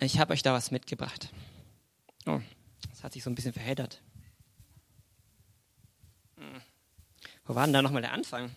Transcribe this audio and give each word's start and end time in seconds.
ich 0.00 0.18
habe 0.18 0.32
euch 0.32 0.42
da 0.42 0.52
was 0.52 0.70
mitgebracht. 0.70 1.30
Oh, 2.26 2.40
das 2.90 3.02
hat 3.02 3.12
sich 3.12 3.22
so 3.22 3.30
ein 3.30 3.34
bisschen 3.34 3.52
verheddert. 3.52 4.02
Wo 7.46 7.54
war 7.54 7.64
denn 7.64 7.72
da 7.72 7.82
nochmal 7.82 8.02
der 8.02 8.12
Anfang? 8.12 8.54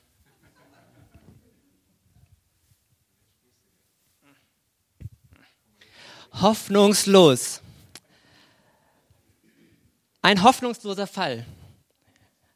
Hoffnungslos. 6.33 7.61
Ein 10.21 10.43
hoffnungsloser 10.43 11.07
Fall. 11.07 11.45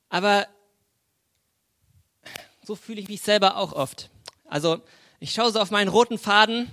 Aber 0.10 0.48
so 2.64 2.76
fühle 2.76 3.02
ich 3.02 3.08
mich 3.08 3.22
selber 3.22 3.58
auch 3.58 3.74
oft. 3.74 4.10
Also 4.46 4.82
ich 5.20 5.34
schaue 5.34 5.52
so 5.52 5.60
auf 5.60 5.72
meinen 5.72 5.88
roten 5.88 6.18
Faden 6.18 6.70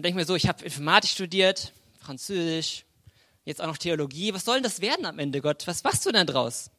und 0.00 0.04
denke 0.04 0.18
mir 0.18 0.24
so, 0.24 0.34
ich 0.34 0.48
habe 0.48 0.64
Informatik 0.64 1.10
studiert, 1.10 1.74
Französisch, 1.98 2.86
jetzt 3.44 3.60
auch 3.60 3.66
noch 3.66 3.76
Theologie. 3.76 4.32
Was 4.32 4.46
soll 4.46 4.54
denn 4.54 4.62
das 4.62 4.80
werden 4.80 5.04
am 5.04 5.18
Ende, 5.18 5.42
Gott? 5.42 5.66
Was 5.66 5.84
machst 5.84 6.06
du 6.06 6.10
denn 6.10 6.26
draus? 6.26 6.70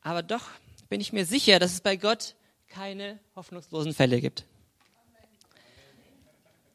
Aber 0.00 0.22
doch 0.22 0.42
bin 0.88 1.00
ich 1.00 1.12
mir 1.12 1.26
sicher, 1.26 1.58
dass 1.58 1.72
es 1.72 1.80
bei 1.80 1.96
Gott 1.96 2.36
keine 2.68 3.18
hoffnungslosen 3.34 3.92
Fälle 3.92 4.20
gibt. 4.20 4.44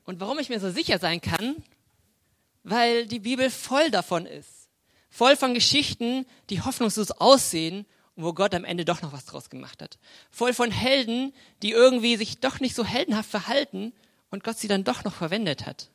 Und 0.04 0.20
warum 0.20 0.38
ich 0.38 0.50
mir 0.50 0.60
so 0.60 0.70
sicher 0.70 1.00
sein 1.00 1.22
kann, 1.22 1.56
weil 2.66 3.08
die 3.08 3.20
Bibel 3.20 3.50
voll 3.50 3.92
davon 3.92 4.26
ist. 4.26 4.68
Voll 5.10 5.38
von 5.38 5.54
Geschichten, 5.54 6.26
die 6.50 6.62
hoffnungslos 6.62 7.12
aussehen 7.12 7.86
und 8.18 8.26
wo 8.26 8.34
Gott 8.34 8.54
am 8.54 8.66
Ende 8.66 8.84
doch 8.84 9.02
noch 9.02 9.14
was 9.14 9.24
draus 9.24 9.50
gemacht 9.50 9.82
hat. 9.82 9.98
Voll 10.30 10.54
von 10.54 10.72
Helden, 10.72 11.34
die 11.62 11.72
irgendwie 11.72 12.18
sich 12.18 12.40
doch 12.40 12.60
nicht 12.60 12.76
so 12.76 12.84
heldenhaft 12.84 13.30
verhalten 13.30 13.94
und 14.32 14.44
Gott 14.44 14.58
sie 14.58 14.68
dann 14.68 14.84
doch 14.84 15.04
noch 15.04 15.14
verwendet 15.16 15.66
hat. 15.66 15.90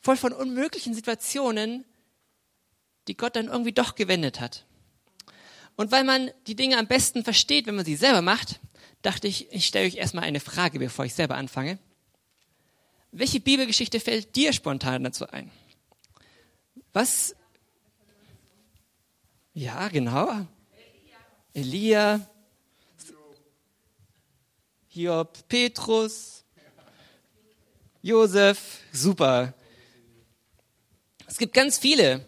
Voll 0.00 0.16
von 0.16 0.32
unmöglichen 0.32 0.94
Situationen, 0.94 1.84
die 3.08 3.16
Gott 3.16 3.36
dann 3.36 3.46
irgendwie 3.48 3.72
doch 3.72 3.94
gewendet 3.94 4.40
hat. 4.40 4.66
Und 5.76 5.92
weil 5.92 6.04
man 6.04 6.30
die 6.46 6.56
Dinge 6.56 6.78
am 6.78 6.86
besten 6.86 7.24
versteht, 7.24 7.66
wenn 7.66 7.76
man 7.76 7.84
sie 7.84 7.96
selber 7.96 8.22
macht, 8.22 8.60
dachte 9.02 9.28
ich, 9.28 9.52
ich 9.52 9.66
stelle 9.66 9.86
euch 9.86 9.96
erstmal 9.96 10.24
eine 10.24 10.40
Frage, 10.40 10.78
bevor 10.78 11.04
ich 11.04 11.14
selber 11.14 11.36
anfange. 11.36 11.78
Welche 13.12 13.40
Bibelgeschichte 13.40 14.00
fällt 14.00 14.34
dir 14.36 14.52
spontan 14.52 15.04
dazu 15.04 15.28
ein? 15.28 15.50
Was? 16.92 17.36
Ja, 19.54 19.88
genau. 19.88 20.46
Elia, 21.52 22.26
Hiob, 24.88 25.46
Petrus, 25.48 26.45
Josef, 28.02 28.80
super. 28.92 29.54
Es 31.26 31.38
gibt 31.38 31.54
ganz 31.54 31.78
viele. 31.78 32.24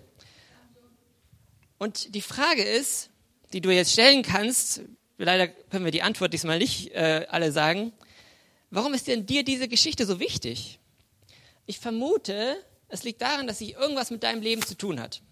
Und 1.78 2.14
die 2.14 2.22
Frage 2.22 2.62
ist, 2.62 3.10
die 3.52 3.60
du 3.60 3.70
jetzt 3.70 3.92
stellen 3.92 4.22
kannst, 4.22 4.83
leider 5.16 5.48
können 5.48 5.84
wir 5.84 5.92
die 5.92 6.02
Antwort 6.02 6.33
diesmal 6.33 6.58
nicht 6.58 6.91
äh, 6.92 7.27
alle 7.28 7.52
sagen, 7.52 7.92
warum 8.70 8.94
ist 8.94 9.06
denn 9.06 9.27
dir 9.27 9.44
diese 9.44 9.69
Geschichte 9.69 10.05
so 10.05 10.20
wichtig? 10.20 10.80
Ich 11.66 11.78
vermute, 11.78 12.56
es 12.88 13.05
liegt 13.05 13.22
daran, 13.22 13.47
dass 13.47 13.58
sie 13.58 13.72
irgendwas 13.72 14.10
mit 14.10 14.22
deinem 14.22 14.42
Leben 14.42 14.64
zu 14.64 14.77
tun 14.77 15.00
hat. 15.00 15.22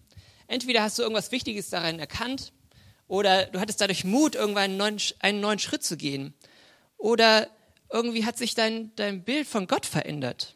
Entweder 0.47 0.83
hast 0.83 0.99
du 0.99 1.03
irgendwas 1.03 1.33
Wichtiges 1.33 1.71
daran 1.71 1.99
erkannt 1.99 2.53
oder 3.09 3.47
du 3.47 3.59
hattest 3.59 3.81
dadurch 3.81 4.05
Mut, 4.05 4.35
irgendwann 4.35 4.65
einen 4.65 4.77
neuen, 4.77 4.99
einen 5.19 5.41
neuen 5.41 5.59
Schritt 5.59 5.83
zu 5.83 5.97
gehen. 5.97 6.35
Oder 6.99 7.49
irgendwie 7.91 8.25
hat 8.25 8.39
sich 8.39 8.55
dein, 8.55 8.95
dein 8.97 9.23
Bild 9.23 9.47
von 9.47 9.67
Gott 9.67 9.87
verändert. 9.87 10.55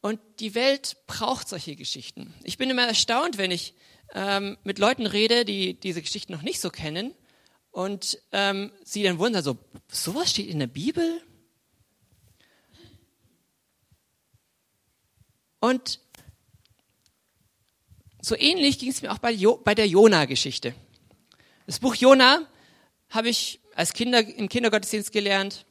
Und 0.00 0.20
die 0.40 0.54
Welt 0.54 0.96
braucht 1.06 1.48
solche 1.48 1.74
Geschichten. 1.74 2.32
Ich 2.44 2.58
bin 2.58 2.70
immer 2.70 2.86
erstaunt, 2.86 3.38
wenn 3.38 3.50
ich 3.50 3.74
ähm, 4.14 4.56
mit 4.62 4.78
Leuten 4.78 5.06
rede, 5.06 5.44
die 5.44 5.74
diese 5.74 6.02
Geschichten 6.02 6.32
noch 6.32 6.42
nicht 6.42 6.60
so 6.60 6.70
kennen 6.70 7.14
und 7.70 8.20
ähm, 8.32 8.72
sie 8.84 9.02
dann 9.02 9.18
wundern, 9.18 9.42
so, 9.42 9.58
sowas 9.90 10.30
steht 10.30 10.48
in 10.48 10.58
der 10.58 10.66
Bibel? 10.66 11.20
Und 15.60 16.00
so 18.20 18.36
ähnlich 18.36 18.78
ging 18.78 18.90
es 18.90 19.02
mir 19.02 19.12
auch 19.12 19.18
bei, 19.18 19.32
jo 19.32 19.56
bei 19.56 19.74
der 19.74 19.86
Jona-Geschichte. 19.86 20.74
Das 21.66 21.80
Buch 21.80 21.94
Jona 21.94 22.46
habe 23.10 23.28
ich 23.28 23.60
als 23.78 23.92
Kinder 23.92 24.18
im 24.18 24.48
Kindergottesdienst 24.48 25.12
gelernt. 25.12 25.64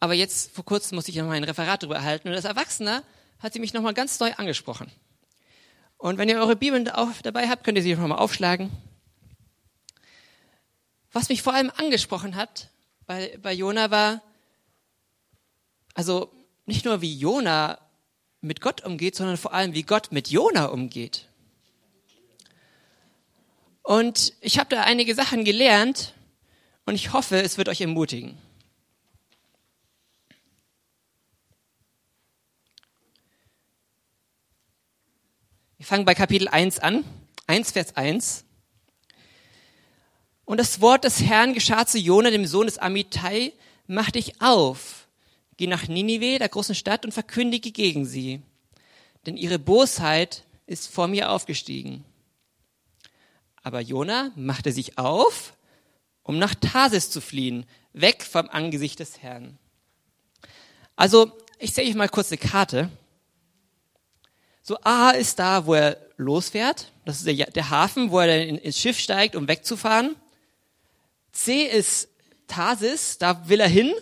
Aber 0.00 0.14
jetzt 0.14 0.50
vor 0.52 0.64
kurzem 0.64 0.96
musste 0.96 1.10
ich 1.10 1.18
noch 1.18 1.26
mal 1.26 1.34
ein 1.34 1.44
Referat 1.44 1.82
darüber 1.82 1.96
erhalten. 1.96 2.28
Und 2.28 2.34
als 2.34 2.46
Erwachsener 2.46 3.02
hat 3.40 3.52
sie 3.52 3.58
mich 3.58 3.74
noch 3.74 3.82
mal 3.82 3.92
ganz 3.92 4.18
neu 4.20 4.32
angesprochen. 4.32 4.90
Und 5.98 6.16
wenn 6.16 6.30
ihr 6.30 6.38
eure 6.38 6.56
Bibeln 6.56 6.88
auch 6.88 7.10
dabei 7.22 7.46
habt, 7.50 7.62
könnt 7.62 7.76
ihr 7.76 7.84
sie 7.84 7.94
noch 7.94 8.08
mal 8.08 8.16
aufschlagen. 8.16 8.70
Was 11.12 11.28
mich 11.28 11.42
vor 11.42 11.52
allem 11.52 11.70
angesprochen 11.76 12.36
hat 12.36 12.70
bei, 13.06 13.38
bei 13.42 13.52
Jona 13.52 13.90
war, 13.90 14.22
also 15.92 16.32
nicht 16.64 16.86
nur 16.86 17.02
wie 17.02 17.14
Jona 17.14 17.78
mit 18.40 18.62
Gott 18.62 18.82
umgeht, 18.82 19.14
sondern 19.14 19.36
vor 19.36 19.52
allem, 19.52 19.74
wie 19.74 19.82
Gott 19.82 20.10
mit 20.10 20.28
Jona 20.28 20.66
umgeht. 20.66 21.28
Und 23.84 24.32
ich 24.40 24.58
habe 24.58 24.70
da 24.74 24.82
einige 24.82 25.14
Sachen 25.14 25.44
gelernt 25.44 26.14
und 26.86 26.94
ich 26.94 27.12
hoffe, 27.12 27.42
es 27.42 27.58
wird 27.58 27.68
euch 27.68 27.82
ermutigen. 27.82 28.38
Wir 35.76 35.84
fangen 35.84 36.06
bei 36.06 36.14
Kapitel 36.14 36.48
1 36.48 36.78
an, 36.78 37.04
1 37.46 37.72
Vers 37.72 37.94
1. 37.94 38.46
Und 40.46 40.58
das 40.58 40.80
Wort 40.80 41.04
des 41.04 41.20
Herrn 41.20 41.52
geschah 41.52 41.84
zu 41.84 41.98
Jona, 41.98 42.30
dem 42.30 42.46
Sohn 42.46 42.66
des 42.66 42.78
Amittai, 42.78 43.52
mach 43.86 44.10
dich 44.10 44.40
auf, 44.40 45.08
Geh 45.58 45.66
nach 45.66 45.88
Ninive, 45.88 46.38
der 46.38 46.48
großen 46.48 46.74
Stadt, 46.74 47.04
und 47.04 47.12
verkündige 47.12 47.70
gegen 47.70 48.06
sie, 48.06 48.40
denn 49.26 49.36
ihre 49.36 49.58
Bosheit 49.58 50.42
ist 50.66 50.88
vor 50.88 51.06
mir 51.06 51.30
aufgestiegen. 51.30 52.04
Aber 53.64 53.80
Jona 53.80 54.30
machte 54.36 54.72
sich 54.72 54.98
auf, 54.98 55.54
um 56.22 56.38
nach 56.38 56.54
Tarsis 56.54 57.10
zu 57.10 57.20
fliehen, 57.20 57.66
weg 57.94 58.22
vom 58.22 58.48
Angesicht 58.50 59.00
des 59.00 59.22
Herrn. 59.22 59.58
Also, 60.96 61.32
ich 61.58 61.72
zeige 61.72 61.88
euch 61.88 61.94
mal 61.96 62.08
kurz 62.08 62.30
eine 62.30 62.38
Karte. 62.38 62.90
So 64.62 64.78
A 64.82 65.10
ist 65.10 65.38
da, 65.38 65.66
wo 65.66 65.74
er 65.74 65.98
losfährt. 66.18 66.92
Das 67.06 67.16
ist 67.16 67.26
der, 67.26 67.50
der 67.50 67.70
Hafen, 67.70 68.10
wo 68.10 68.20
er 68.20 68.26
dann 68.26 68.56
ins 68.58 68.78
Schiff 68.78 68.98
steigt, 68.98 69.34
um 69.34 69.48
wegzufahren. 69.48 70.14
C 71.32 71.64
ist 71.64 72.08
Tarsis, 72.46 73.16
da 73.16 73.48
will 73.48 73.60
er 73.60 73.68
hin. 73.68 73.94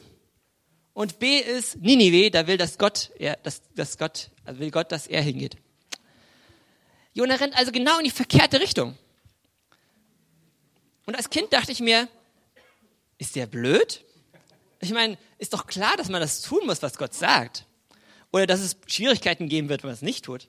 Und 0.93 1.21
B 1.21 1.39
ist 1.39 1.77
Ninive, 1.77 2.33
da 2.33 2.49
will 2.49 2.57
das 2.57 2.79
Gott, 2.79 3.11
er, 3.17 3.37
dass, 3.37 3.63
dass 3.75 3.97
Gott, 3.97 4.31
also 4.45 4.61
will 4.61 4.73
Gott, 4.73 4.91
dass 4.91 5.07
er 5.07 5.23
hingeht. 5.23 5.57
Jona 7.15 7.37
rennt 7.37 7.57
also 7.57 7.71
genau 7.71 7.99
in 7.99 8.05
die 8.05 8.11
verkehrte 8.11 8.61
Richtung. 8.61 8.97
Und 11.07 11.17
als 11.17 11.31
Kind 11.31 11.53
dachte 11.53 11.73
ich 11.73 11.81
mir, 11.81 12.09
ist 13.19 13.37
der 13.37 13.47
blöd? 13.47 14.05
Ich 14.81 14.93
meine, 14.93 15.19
ist 15.39 15.53
doch 15.53 15.67
klar, 15.67 15.97
dass 15.97 16.09
man 16.09 16.21
das 16.21 16.43
tun 16.43 16.67
muss, 16.67 16.83
was 16.83 16.99
Gott 16.99 17.15
sagt. 17.15 17.67
Oder 18.33 18.47
dass 18.47 18.61
es 18.61 18.77
Schwierigkeiten 18.87 19.49
geben 19.49 19.69
wird, 19.69 19.83
wenn 19.83 19.89
man 19.89 19.95
es 19.95 20.03
nicht 20.03 20.25
tut. 20.25 20.49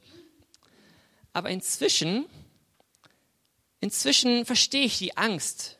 Aber 1.33 1.49
inzwischen, 1.49 2.25
inzwischen 3.79 4.45
verstehe 4.45 4.85
ich 4.85 4.97
die 4.97 5.17
Angst, 5.17 5.77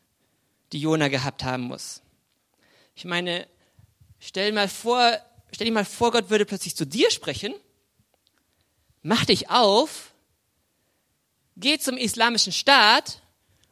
die 0.72 0.79
Jona 0.79 1.07
gehabt 1.07 1.44
haben 1.44 1.63
muss. 1.63 2.01
Ich 2.95 3.06
meine, 3.06 3.47
Stell, 4.25 4.53
mal 4.53 4.69
vor, 4.69 5.19
stell 5.51 5.65
dir 5.65 5.74
mal 5.74 5.83
vor, 5.83 6.12
Gott 6.12 6.30
würde 6.30 6.45
plötzlich 6.45 6.77
zu 6.77 6.86
dir 6.86 7.12
sprechen. 7.12 7.53
Mach 9.01 9.25
dich 9.25 9.50
auf, 9.50 10.13
geh 11.57 11.77
zum 11.77 11.97
islamischen 11.97 12.53
Staat 12.53 13.21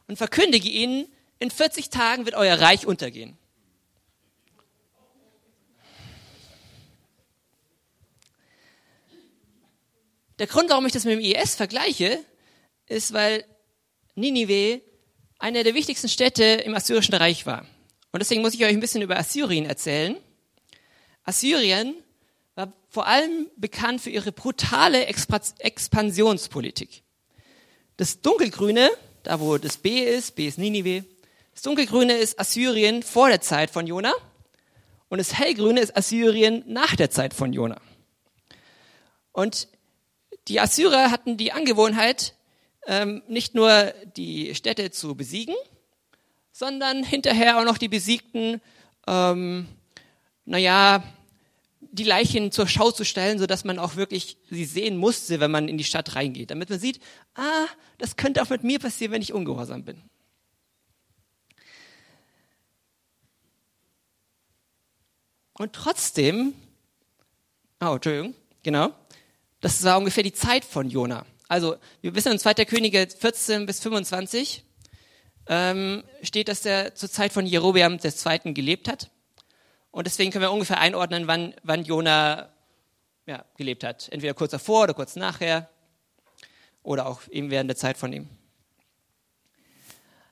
und 0.06 0.16
verkündige 0.16 0.68
ihnen, 0.68 1.06
in 1.38 1.50
40 1.50 1.90
Tagen 1.90 2.24
wird 2.24 2.36
euer 2.36 2.60
Reich 2.60 2.86
untergehen. 2.86 3.36
Der 10.38 10.46
Grund, 10.46 10.70
warum 10.70 10.86
ich 10.86 10.92
das 10.92 11.04
mit 11.04 11.14
dem 11.14 11.20
IS 11.20 11.54
vergleiche, 11.54 12.18
ist, 12.86 13.12
weil 13.12 13.44
Ninive 14.14 14.82
eine 15.38 15.64
der 15.64 15.74
wichtigsten 15.74 16.08
Städte 16.08 16.44
im 16.44 16.74
Assyrischen 16.74 17.14
Reich 17.14 17.46
war. 17.46 17.66
Und 18.12 18.20
deswegen 18.20 18.42
muss 18.42 18.54
ich 18.54 18.64
euch 18.64 18.70
ein 18.70 18.80
bisschen 18.80 19.02
über 19.02 19.18
Assyrien 19.18 19.66
erzählen. 19.66 20.16
Assyrien 21.24 21.94
war 22.54 22.72
vor 22.88 23.06
allem 23.06 23.50
bekannt 23.56 24.00
für 24.00 24.10
ihre 24.10 24.32
brutale 24.32 25.06
Expansionspolitik. 25.06 27.02
Das 27.96 28.20
dunkelgrüne, 28.20 28.90
da 29.22 29.40
wo 29.40 29.58
das 29.58 29.76
B 29.76 30.00
ist, 30.00 30.34
B 30.34 30.46
ist 30.46 30.58
Ninive, 30.58 31.04
das 31.52 31.62
dunkelgrüne 31.62 32.14
ist 32.14 32.40
Assyrien 32.40 33.02
vor 33.02 33.28
der 33.28 33.40
Zeit 33.40 33.70
von 33.70 33.86
Jona. 33.86 34.12
Und 35.08 35.18
das 35.18 35.34
hellgrüne 35.38 35.80
ist 35.80 35.96
Assyrien 35.96 36.64
nach 36.66 36.96
der 36.96 37.10
Zeit 37.10 37.34
von 37.34 37.52
Jona. 37.52 37.80
Und 39.32 39.68
die 40.48 40.60
Assyrer 40.60 41.10
hatten 41.10 41.36
die 41.36 41.52
Angewohnheit, 41.52 42.34
ähm, 42.86 43.22
nicht 43.28 43.54
nur 43.54 43.92
die 44.16 44.54
Städte 44.54 44.90
zu 44.90 45.14
besiegen, 45.14 45.54
sondern 46.50 47.04
hinterher 47.04 47.58
auch 47.58 47.64
noch 47.64 47.78
die 47.78 47.88
Besiegten, 47.88 48.60
ähm, 49.06 49.68
naja, 50.44 51.02
die 51.80 52.04
Leichen 52.04 52.50
zur 52.52 52.66
Schau 52.66 52.90
zu 52.90 53.04
stellen, 53.04 53.38
so 53.38 53.46
dass 53.46 53.64
man 53.64 53.78
auch 53.78 53.96
wirklich 53.96 54.38
sie 54.50 54.64
sehen 54.64 54.96
musste, 54.96 55.40
wenn 55.40 55.50
man 55.50 55.68
in 55.68 55.76
die 55.76 55.84
Stadt 55.84 56.14
reingeht, 56.14 56.50
damit 56.50 56.70
man 56.70 56.78
sieht, 56.78 57.00
ah, 57.34 57.66
das 58.02 58.16
könnte 58.16 58.42
auch 58.42 58.50
mit 58.50 58.64
mir 58.64 58.80
passieren, 58.80 59.12
wenn 59.12 59.22
ich 59.22 59.32
ungehorsam 59.32 59.84
bin. 59.84 60.02
Und 65.52 65.72
trotzdem, 65.72 66.52
oh, 67.80 67.94
Entschuldigung, 67.94 68.34
genau, 68.64 68.92
das 69.60 69.84
war 69.84 69.98
ungefähr 69.98 70.24
die 70.24 70.32
Zeit 70.32 70.64
von 70.64 70.90
Jona. 70.90 71.24
Also, 71.46 71.76
wir 72.00 72.16
wissen 72.16 72.32
in 72.32 72.40
2. 72.40 72.54
Könige 72.64 73.06
14 73.06 73.66
bis 73.66 73.78
25 73.78 74.64
ähm, 75.46 76.02
steht, 76.22 76.48
dass 76.48 76.66
er 76.66 76.96
zur 76.96 77.08
Zeit 77.08 77.32
von 77.32 77.46
Jerobeam 77.46 78.00
II. 78.02 78.52
gelebt 78.52 78.88
hat. 78.88 79.10
Und 79.92 80.08
deswegen 80.08 80.32
können 80.32 80.42
wir 80.42 80.50
ungefähr 80.50 80.80
einordnen, 80.80 81.28
wann, 81.28 81.54
wann 81.62 81.84
Jona 81.84 82.52
ja, 83.26 83.44
gelebt 83.56 83.84
hat. 83.84 84.08
Entweder 84.08 84.34
kurz 84.34 84.50
davor 84.50 84.82
oder 84.84 84.94
kurz 84.94 85.14
nachher 85.14 85.70
oder 86.82 87.06
auch 87.06 87.22
eben 87.28 87.50
während 87.50 87.68
der 87.68 87.76
Zeit 87.76 87.96
von 87.96 88.12
ihm. 88.12 88.28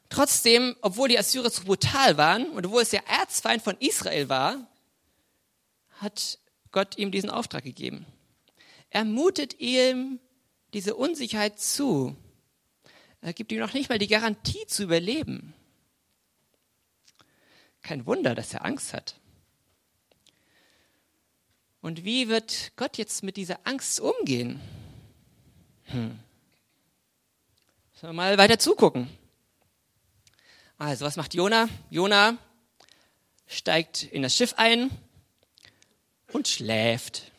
Trotzdem, 0.08 0.76
obwohl 0.80 1.08
die 1.08 1.18
Assyrer 1.18 1.50
so 1.50 1.62
brutal 1.64 2.16
waren 2.16 2.50
und 2.50 2.66
obwohl 2.66 2.82
es 2.82 2.90
der 2.90 3.06
Erzfeind 3.06 3.62
von 3.62 3.76
Israel 3.78 4.28
war, 4.28 4.66
hat 5.98 6.38
Gott 6.72 6.98
ihm 6.98 7.12
diesen 7.12 7.30
Auftrag 7.30 7.62
gegeben. 7.62 8.06
Er 8.90 9.04
mutet 9.04 9.60
ihm 9.60 10.18
diese 10.74 10.96
Unsicherheit 10.96 11.60
zu. 11.60 12.16
Er 13.20 13.32
gibt 13.32 13.52
ihm 13.52 13.60
noch 13.60 13.72
nicht 13.72 13.88
mal 13.88 13.98
die 13.98 14.08
Garantie 14.08 14.66
zu 14.66 14.82
überleben. 14.82 15.54
Kein 17.82 18.04
Wunder, 18.06 18.34
dass 18.34 18.52
er 18.52 18.64
Angst 18.64 18.92
hat. 18.92 19.20
Und 21.80 22.04
wie 22.04 22.28
wird 22.28 22.72
Gott 22.76 22.98
jetzt 22.98 23.22
mit 23.22 23.36
dieser 23.36 23.60
Angst 23.64 24.00
umgehen? 24.00 24.60
Hm. 25.84 26.18
Sollen 28.00 28.14
wir 28.14 28.22
mal 28.22 28.38
weiter 28.38 28.58
zugucken. 28.58 29.10
Also, 30.78 31.04
was 31.04 31.16
macht 31.16 31.34
Jona? 31.34 31.68
Jona 31.90 32.38
steigt 33.46 34.04
in 34.04 34.22
das 34.22 34.34
Schiff 34.34 34.54
ein 34.56 34.90
und 36.32 36.48
schläft. 36.48 37.30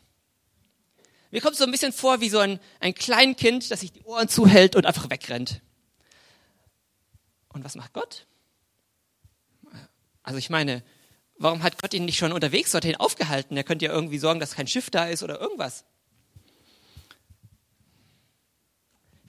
Mir 1.31 1.41
kommt 1.41 1.55
so 1.55 1.63
ein 1.63 1.71
bisschen 1.71 1.91
vor 1.91 2.21
wie 2.21 2.29
so 2.29 2.37
ein, 2.37 2.59
ein 2.79 2.93
Kleinkind, 2.93 3.71
das 3.71 3.79
sich 3.79 3.91
die 3.91 4.03
Ohren 4.03 4.29
zuhält 4.29 4.75
und 4.75 4.85
einfach 4.85 5.09
wegrennt. 5.09 5.61
Und 7.49 7.63
was 7.63 7.73
macht 7.73 7.93
Gott? 7.93 8.27
Also 10.21 10.37
ich 10.37 10.51
meine, 10.51 10.83
warum 11.39 11.63
hat 11.63 11.81
Gott 11.81 11.95
ihn 11.95 12.05
nicht 12.05 12.19
schon 12.19 12.33
unterwegs 12.33 12.69
dorthin 12.69 12.97
aufgehalten? 12.97 13.57
Er 13.57 13.63
könnte 13.63 13.85
ja 13.85 13.91
irgendwie 13.91 14.19
sorgen, 14.19 14.39
dass 14.39 14.53
kein 14.53 14.67
Schiff 14.67 14.91
da 14.91 15.05
ist 15.05 15.23
oder 15.23 15.41
irgendwas. 15.41 15.85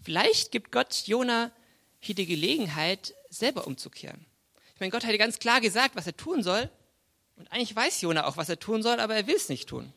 Vielleicht 0.02 0.50
gibt 0.50 0.72
Gott 0.72 1.06
Jona 1.06 1.52
hier 2.00 2.14
die 2.14 2.26
Gelegenheit, 2.26 3.14
selber 3.30 3.66
umzukehren. 3.66 4.26
Ich 4.74 4.80
meine, 4.80 4.90
Gott 4.90 5.04
hat 5.04 5.12
ja 5.12 5.16
ganz 5.16 5.38
klar 5.38 5.60
gesagt, 5.60 5.94
was 5.94 6.06
er 6.06 6.16
tun 6.16 6.42
soll. 6.42 6.68
Und 7.36 7.50
eigentlich 7.52 7.74
weiß 7.74 8.00
Jona 8.00 8.26
auch, 8.26 8.36
was 8.36 8.48
er 8.48 8.58
tun 8.58 8.82
soll, 8.82 9.00
aber 9.00 9.14
er 9.14 9.26
will 9.26 9.36
es 9.36 9.48
nicht 9.48 9.68
tun. 9.68 9.92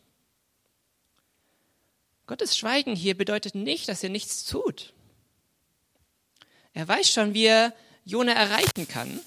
Gottes 2.28 2.58
Schweigen 2.58 2.96
hier 2.96 3.16
bedeutet 3.16 3.56
nicht, 3.56 3.88
dass 3.88 4.04
er 4.04 4.10
nichts 4.10 4.46
tut. 4.46 4.94
Er 6.74 6.88
weiß 6.88 7.10
schon, 7.10 7.34
wie 7.34 7.46
er 7.46 7.74
Jona 8.04 8.34
erreichen 8.34 8.88
kann, 8.88 9.20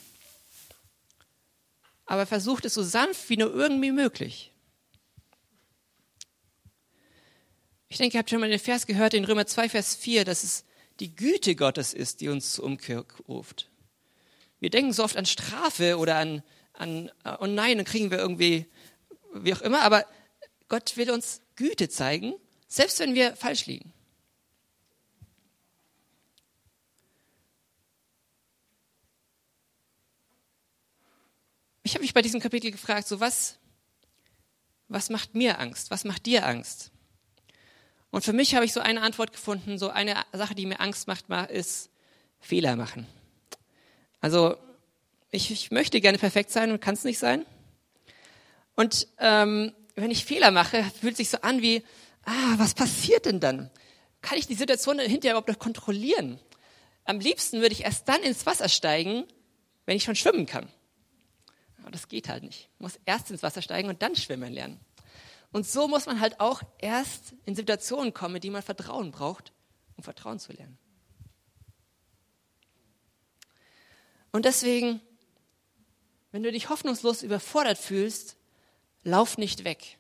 aber 2.07 2.27
versucht 2.27 2.65
es 2.65 2.75
so 2.75 2.83
sanft 2.83 3.29
wie 3.29 3.37
nur 3.37 3.53
irgendwie 3.53 3.93
möglich. 3.93 4.53
Ich 7.89 7.99
denke, 7.99 8.17
ihr 8.17 8.19
habt 8.19 8.31
schon 8.31 8.41
mal 8.41 8.51
den 8.51 8.59
Vers 8.59 8.87
gehört 8.87 9.15
in 9.15 9.25
Römer 9.25 9.47
2, 9.47 9.69
Vers 9.71 9.97
4, 9.97 10.25
dass 10.25 10.45
es 10.45 10.65
die 11.01 11.15
Güte 11.15 11.55
Gottes 11.55 11.95
ist, 11.95 12.21
die 12.21 12.29
uns 12.29 12.53
zur 12.53 12.65
Umkehr 12.65 13.05
ruft. 13.29 13.71
Wir 14.61 14.71
denken 14.71 14.93
so 14.93 15.05
oft 15.05 15.17
an 15.17 15.27
Strafe 15.27 15.99
oder 15.99 16.17
an, 16.17 16.43
an 16.73 17.11
oh 17.41 17.47
nein, 17.47 17.77
dann 17.77 17.87
kriegen 17.87 18.11
wir 18.11 18.19
irgendwie, 18.19 18.67
wie 19.35 19.55
auch 19.55 19.61
immer, 19.61 19.83
aber 19.83 20.05
Gott 20.69 20.97
will 20.97 21.11
uns 21.11 21.41
Güte 21.57 21.89
zeigen, 21.89 22.35
selbst 22.67 22.99
wenn 23.01 23.15
wir 23.15 23.37
falsch 23.37 23.67
liegen. 23.67 23.93
Ich 31.83 31.95
habe 31.95 32.03
mich 32.03 32.13
bei 32.13 32.21
diesem 32.21 32.41
Kapitel 32.41 32.71
gefragt, 32.71 33.09
so 33.09 33.19
was, 33.19 33.59
was 34.89 35.09
macht 35.09 35.35
mir 35.35 35.59
Angst? 35.59 35.91
Was 35.91 36.05
macht 36.05 36.27
dir 36.27 36.45
Angst? 36.45 36.91
Und 38.11 38.25
für 38.25 38.33
mich 38.33 38.55
habe 38.55 38.65
ich 38.65 38.73
so 38.73 38.81
eine 38.81 39.03
Antwort 39.03 39.33
gefunden, 39.33 39.79
so 39.79 39.91
eine 39.91 40.17
Sache, 40.33 40.55
die 40.55 40.67
mir 40.67 40.81
Angst 40.81 41.09
macht, 41.09 41.29
ist 41.51 41.91
Fehler 42.41 42.77
machen. 42.77 43.07
Also 44.21 44.57
ich, 45.31 45.51
ich 45.51 45.71
möchte 45.71 46.01
gerne 46.01 46.19
perfekt 46.19 46.51
sein 46.51 46.71
und 46.71 46.81
kann 46.81 46.95
es 46.95 47.05
nicht 47.05 47.19
sein. 47.19 47.45
Und 48.75 49.09
ähm, 49.19 49.73
wenn 49.95 50.11
ich 50.11 50.25
Fehler 50.25 50.51
mache, 50.51 50.85
fühlt 51.01 51.17
sich 51.17 51.29
so 51.29 51.39
an 51.43 51.61
wie, 51.61 51.83
ah, 52.25 52.55
was 52.57 52.75
passiert 52.75 53.27
denn 53.27 53.41
dann? 53.41 53.71
Kann 54.23 54.39
ich 54.39 54.47
die 54.47 54.55
Situation 54.55 54.99
hinterher 54.99 55.33
überhaupt 55.33 55.49
noch 55.49 55.59
kontrollieren? 55.59 56.41
Am 57.05 57.21
liebsten 57.21 57.61
würde 57.61 57.73
ich 57.73 57.85
erst 57.85 58.09
dann 58.09 58.23
ins 58.23 58.47
Wasser 58.47 58.69
steigen, 58.69 59.25
wenn 59.87 59.97
ich 59.97 60.05
schon 60.05 60.17
schwimmen 60.17 60.47
kann. 60.47 60.69
Aber 61.83 61.91
das 61.91 62.09
geht 62.09 62.29
halt 62.29 62.43
nicht. 62.43 62.69
Ich 62.75 62.81
muss 62.81 62.99
erst 63.05 63.31
ins 63.31 63.43
Wasser 63.43 63.63
steigen 63.63 63.89
und 63.89 64.03
dann 64.03 64.15
schwimmen 64.15 64.53
lernen. 64.53 64.79
Und 65.53 65.67
so 65.67 65.89
muss 65.89 66.07
man 66.07 66.21
halt 66.21 66.41
auch 66.41 66.63
erst 66.79 67.35
in 67.45 67.55
Situationen 67.55 68.13
kommen, 68.13 68.37
in 68.37 68.41
die 68.43 68.51
man 68.51 68.63
Vertrauen 68.63 69.11
braucht, 69.11 69.53
um 69.97 70.05
Vertrauen 70.05 70.39
zu 70.39 70.53
lernen. 70.53 70.79
Und 74.31 74.45
deswegen, 74.45 75.01
wenn 76.33 76.43
du 76.43 76.53
dich 76.53 76.69
hoffnungslos 76.69 77.23
überfordert 77.23 77.79
fühlst, 77.79 78.37
lauf 79.03 79.39
nicht 79.39 79.65
weg. 79.65 79.99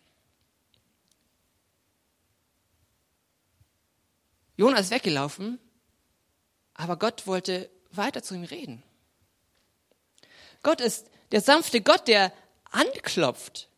Jonas 4.57 4.87
ist 4.87 4.91
weggelaufen, 4.91 5.59
aber 6.75 6.97
Gott 6.97 7.27
wollte 7.27 7.71
weiter 7.91 8.23
zu 8.23 8.35
ihm 8.35 8.45
reden. 8.45 8.83
Gott 10.63 10.81
ist 10.81 11.09
der 11.31 11.41
sanfte 11.41 11.81
Gott, 11.81 12.09
der 12.09 12.33
anklopft. 12.71 13.69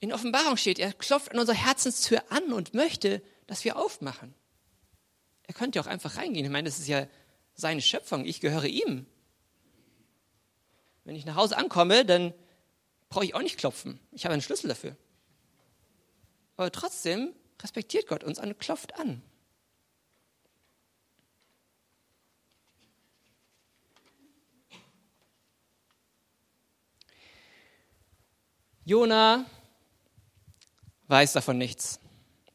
In 0.00 0.12
Offenbarung 0.12 0.56
steht, 0.56 0.78
er 0.78 0.92
klopft 0.92 1.32
an 1.32 1.38
unserer 1.38 1.56
Herzenstür 1.56 2.22
an 2.30 2.52
und 2.52 2.74
möchte, 2.74 3.22
dass 3.46 3.64
wir 3.64 3.76
aufmachen. 3.76 4.34
Er 5.44 5.54
könnte 5.54 5.80
auch 5.80 5.86
einfach 5.86 6.16
reingehen. 6.16 6.44
Ich 6.44 6.52
meine, 6.52 6.68
das 6.68 6.78
ist 6.78 6.88
ja 6.88 7.06
seine 7.54 7.80
Schöpfung. 7.80 8.24
Ich 8.24 8.40
gehöre 8.40 8.66
ihm. 8.66 9.06
Wenn 11.04 11.16
ich 11.16 11.24
nach 11.24 11.36
Hause 11.36 11.56
ankomme, 11.56 12.04
dann 12.04 12.34
brauche 13.08 13.24
ich 13.24 13.34
auch 13.34 13.42
nicht 13.42 13.58
klopfen. 13.58 13.98
Ich 14.12 14.24
habe 14.24 14.34
einen 14.34 14.42
Schlüssel 14.42 14.68
dafür. 14.68 14.96
Aber 16.56 16.70
trotzdem 16.70 17.32
respektiert 17.60 18.06
Gott 18.06 18.22
uns 18.22 18.38
und 18.38 18.58
klopft 18.58 18.98
an. 18.98 19.22
Jona 28.84 29.44
weiß 31.08 31.32
davon 31.32 31.58
nichts. 31.58 32.00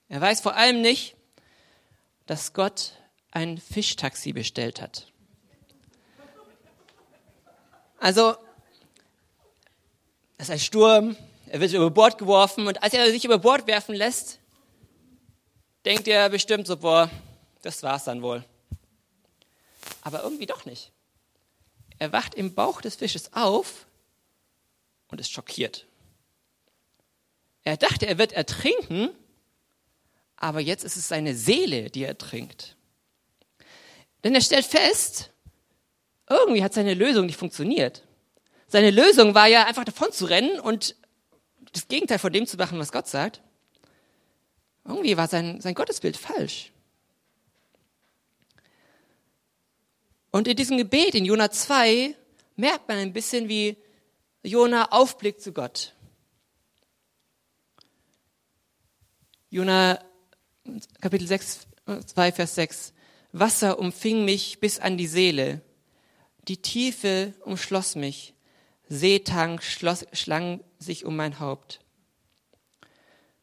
Er 0.10 0.22
weiß 0.22 0.42
vor 0.42 0.56
allem 0.56 0.82
nicht, 0.82 1.16
dass 2.26 2.54
Gott 2.54 2.94
ein 3.32 3.58
Fischtaxi 3.58 4.32
bestellt 4.32 4.82
hat. 4.82 5.12
Also, 8.00 8.36
es 10.38 10.50
ist 10.50 10.52
ein 10.52 10.60
Sturm, 10.60 11.16
er 11.48 11.62
wird 11.62 11.72
über 11.74 11.90
Bord 11.90 12.18
geworfen 12.18 12.68
und 12.68 12.84
als 12.84 12.94
er 12.94 13.10
sich 13.12 13.26
über 13.26 13.38
Bord 13.38 13.68
werfen 13.68 13.96
lässt, 13.96 14.40
denkt 15.86 16.08
er 16.08 16.30
bestimmt 16.30 16.68
so, 16.68 16.78
boah, 16.78 17.10
das 17.62 17.82
war's 17.84 18.04
dann 18.06 18.22
wohl. 18.22 18.44
Aber 20.02 20.24
irgendwie 20.24 20.46
doch 20.46 20.66
nicht. 20.66 20.92
Er 21.98 22.12
wacht 22.12 22.36
im 22.36 22.54
Bauch 22.54 22.82
des 22.82 22.96
Fisches 22.96 23.32
auf 23.34 23.86
und 25.08 25.22
ist 25.22 25.32
schockiert. 25.32 25.86
Er 27.64 27.78
dachte, 27.78 28.08
er 28.08 28.18
wird 28.18 28.34
ertrinken, 28.34 29.10
aber 30.36 30.60
jetzt 30.60 30.84
ist 30.84 30.98
es 30.98 31.08
seine 31.08 31.36
Seele, 31.36 31.90
die 31.90 32.04
er 32.04 32.18
trinkt. 32.18 32.76
Denn 34.24 34.36
er 34.36 34.42
stellt 34.42 34.66
fest, 34.66 35.32
irgendwie 36.30 36.64
hat 36.64 36.74
seine 36.74 36.94
Lösung 36.94 37.26
nicht 37.26 37.38
funktioniert. 37.38 38.04
Seine 38.68 38.92
Lösung 38.92 39.36
war 39.36 39.48
ja 39.48 39.66
einfach 39.66 39.86
davon 39.86 40.12
zu 40.12 40.26
rennen 40.26 40.60
und 40.60 40.96
das 41.72 41.88
Gegenteil 41.88 42.20
von 42.20 42.34
dem 42.34 42.48
zu 42.48 42.58
machen, 42.58 42.80
was 42.80 42.92
Gott 42.92 43.08
sagt. 43.08 43.42
Irgendwie 44.86 45.16
war 45.16 45.28
sein, 45.28 45.62
sein 45.62 45.76
Gottesbild 45.76 46.18
falsch. 46.18 46.72
Und 50.32 50.48
in 50.48 50.56
diesem 50.56 50.78
Gebet 50.78 51.16
in 51.16 51.26
Jona 51.26 51.52
2 51.52 52.16
merkt 52.56 52.88
man 52.88 52.98
ein 52.98 53.14
bisschen, 53.14 53.48
wie 53.48 53.78
Jona 54.42 54.92
aufblickt 54.92 55.42
zu 55.42 55.54
Gott. 55.54 55.94
Jona 59.54 60.00
Kapitel 61.00 61.28
6, 61.28 61.68
2, 62.08 62.32
Vers 62.32 62.56
6. 62.56 62.94
Wasser 63.34 63.78
umfing 63.78 64.26
mich 64.26 64.60
bis 64.60 64.80
an 64.80 64.98
die 64.98 65.06
Seele. 65.06 65.62
Die 66.48 66.58
Tiefe 66.58 67.36
umschloss 67.46 67.94
mich. 67.94 68.34
Seetang 68.90 69.62
schloss, 69.62 70.08
schlang 70.12 70.64
sich 70.80 71.06
um 71.06 71.16
mein 71.16 71.40
Haupt. 71.40 71.82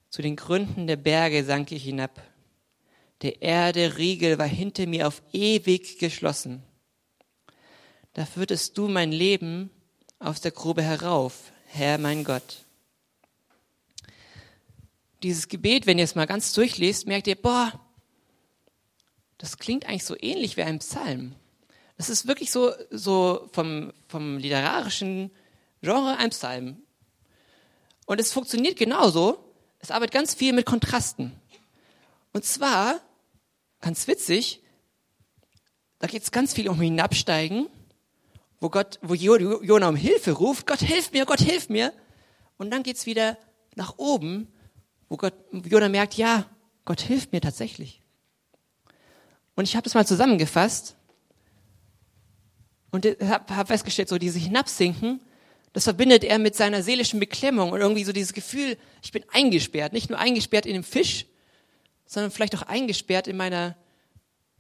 Zu 0.09 0.21
den 0.21 0.35
Gründen 0.35 0.88
der 0.88 0.97
Berge 0.97 1.45
sank 1.45 1.71
ich 1.71 1.85
hinab. 1.85 2.21
Der 3.23 3.40
Erde 3.40 3.97
Riegel 3.97 4.37
war 4.37 4.49
hinter 4.49 4.88
mir 4.88 5.07
auf 5.07 5.23
ewig 5.33 6.00
geschlossen. 6.00 6.64
Da 8.14 8.26
führtest 8.26 8.76
du 8.76 8.88
mein 8.88 9.12
Leben 9.12 9.71
aus 10.19 10.40
der 10.40 10.50
Grube 10.50 10.83
herauf, 10.83 11.52
Herr 11.67 11.99
mein 11.99 12.25
Gott. 12.25 12.64
Dieses 15.23 15.49
Gebet, 15.49 15.87
wenn 15.87 15.99
ihr 15.99 16.05
es 16.05 16.15
mal 16.15 16.27
ganz 16.27 16.53
durchlest, 16.53 17.07
merkt 17.07 17.27
ihr, 17.27 17.37
boah, 17.37 17.79
das 19.39 19.59
klingt 19.59 19.87
eigentlich 19.87 20.05
so 20.05 20.17
ähnlich 20.19 20.57
wie 20.57 20.62
ein 20.62 20.79
Psalm. 20.79 21.35
Das 21.97 22.09
ist 22.09 22.27
wirklich 22.27 22.50
so, 22.50 22.73
so 22.91 23.49
vom, 23.53 23.93
vom 24.09 24.39
literarischen 24.39 25.31
Genre 25.83 26.17
ein 26.17 26.31
Psalm. 26.31 26.83
Und 28.07 28.21
es 28.21 28.33
funktioniert 28.33 28.79
genauso. 28.79 29.45
Es 29.79 29.91
arbeitet 29.91 30.15
ganz 30.15 30.35
viel 30.35 30.53
mit 30.53 30.67
Kontrasten. 30.67 31.33
Und 32.33 32.45
zwar, 32.45 33.00
ganz 33.81 34.07
witzig, 34.07 34.62
da 35.99 36.07
geht 36.07 36.23
es 36.23 36.31
ganz 36.31 36.55
viel 36.55 36.69
um 36.69 36.81
Hinabsteigen, 36.81 37.69
wo 38.61 38.69
Gott, 38.69 38.99
wo 39.03 39.15
Jona 39.15 39.89
um 39.89 39.97
Hilfe 39.97 40.33
ruft, 40.33 40.67
Gott 40.67 40.81
hilf 40.81 41.12
mir, 41.12 41.25
Gott 41.27 41.41
hilf 41.41 41.69
mir. 41.69 41.93
Und 42.59 42.71
dann 42.71 42.83
geht 42.83 42.97
es 42.97 43.07
wieder 43.07 43.39
nach 43.75 43.99
oben, 43.99 44.49
wo 45.11 45.17
Gott, 45.17 45.35
Jona 45.52 45.90
merkt, 45.90 46.14
ja, 46.14 46.47
Gott 46.87 47.02
hilft 47.02 47.33
mir 47.33 47.43
tatsächlich. 47.43 48.00
Und 49.57 49.64
ich 49.64 49.76
habe 49.76 49.85
das 49.85 49.93
mal 49.93 50.07
zusammengefasst 50.07 50.97
und 52.93 53.05
habe 53.05 53.57
hab 53.57 53.67
festgestellt, 53.67 54.09
so 54.09 54.17
diese 54.17 54.38
Hinabsinken, 54.38 55.21
das 55.73 55.85
verbindet 55.85 56.25
er 56.25 56.38
mit 56.38 56.57
seiner 56.57 56.83
seelischen 56.83 57.21
Beklemmung 57.21 57.73
und 57.73 57.81
irgendwie 57.81 58.05
so 58.05 58.12
dieses 58.12 58.33
Gefühl, 58.33 58.79
ich 59.02 59.12
bin 59.12 59.25
eingesperrt, 59.31 59.93
nicht 59.93 60.11
nur 60.11 60.19
eingesperrt 60.19 60.64
in 60.64 60.75
dem 60.75 60.85
Fisch, 60.85 61.26
sondern 62.07 62.31
vielleicht 62.31 62.57
auch 62.57 62.62
eingesperrt 62.62 63.29
in 63.29 63.37
meiner 63.37 63.76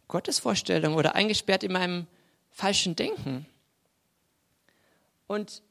Gottesvorstellung 0.08 0.94
oder 0.94 1.14
eingesperrt 1.14 1.62
in 1.62 1.72
meinem 1.72 2.06
falschen 2.50 2.96
Denken. 2.96 3.46
Und 5.26 5.62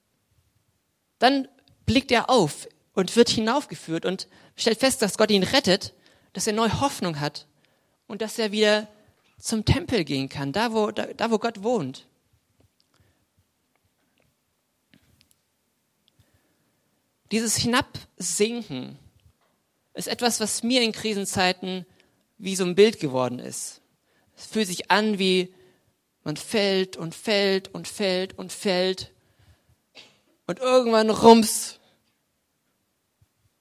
dann 1.20 1.50
blickt 1.86 2.12
er 2.12 2.30
auf 2.30 2.68
und 2.94 3.16
wird 3.16 3.30
hinaufgeführt 3.30 4.06
und 4.06 4.28
stellt 4.56 4.80
fest, 4.80 5.02
dass 5.02 5.18
Gott 5.18 5.32
ihn 5.32 5.44
rettet, 5.44 5.94
dass 6.34 6.48
er 6.48 6.54
neue 6.54 6.82
Hoffnung 6.82 7.20
hat 7.20 7.48
und 8.08 8.22
dass 8.22 8.40
er 8.40 8.52
wieder 8.52 8.88
zum 9.40 9.66
Tempel 9.66 10.04
gehen 10.04 10.30
kann, 10.30 10.52
da 10.52 10.74
wo, 10.74 10.92
da, 10.92 11.06
da 11.14 11.32
wo 11.32 11.38
Gott 11.38 11.64
wohnt. 11.64 12.06
Dieses 17.32 17.58
Hinabsinken 17.58 18.98
ist 19.94 20.08
etwas, 20.08 20.40
was 20.40 20.64
mir 20.64 20.82
in 20.82 20.92
Krisenzeiten 20.92 21.86
wie 22.38 22.56
so 22.56 22.64
ein 22.66 22.76
Bild 22.76 23.00
geworden 23.00 23.40
ist. 23.40 23.82
Es 24.36 24.48
fühlt 24.48 24.68
sich 24.68 24.90
an 24.90 25.20
wie 25.20 25.54
man 26.24 26.38
fällt 26.38 26.98
und 26.98 27.16
fällt 27.16 27.74
und 27.74 27.88
fällt 27.88 28.38
und 28.38 28.52
fällt 28.52 29.12
und 30.48 30.60
irgendwann 30.60 31.10
rums 31.10 31.79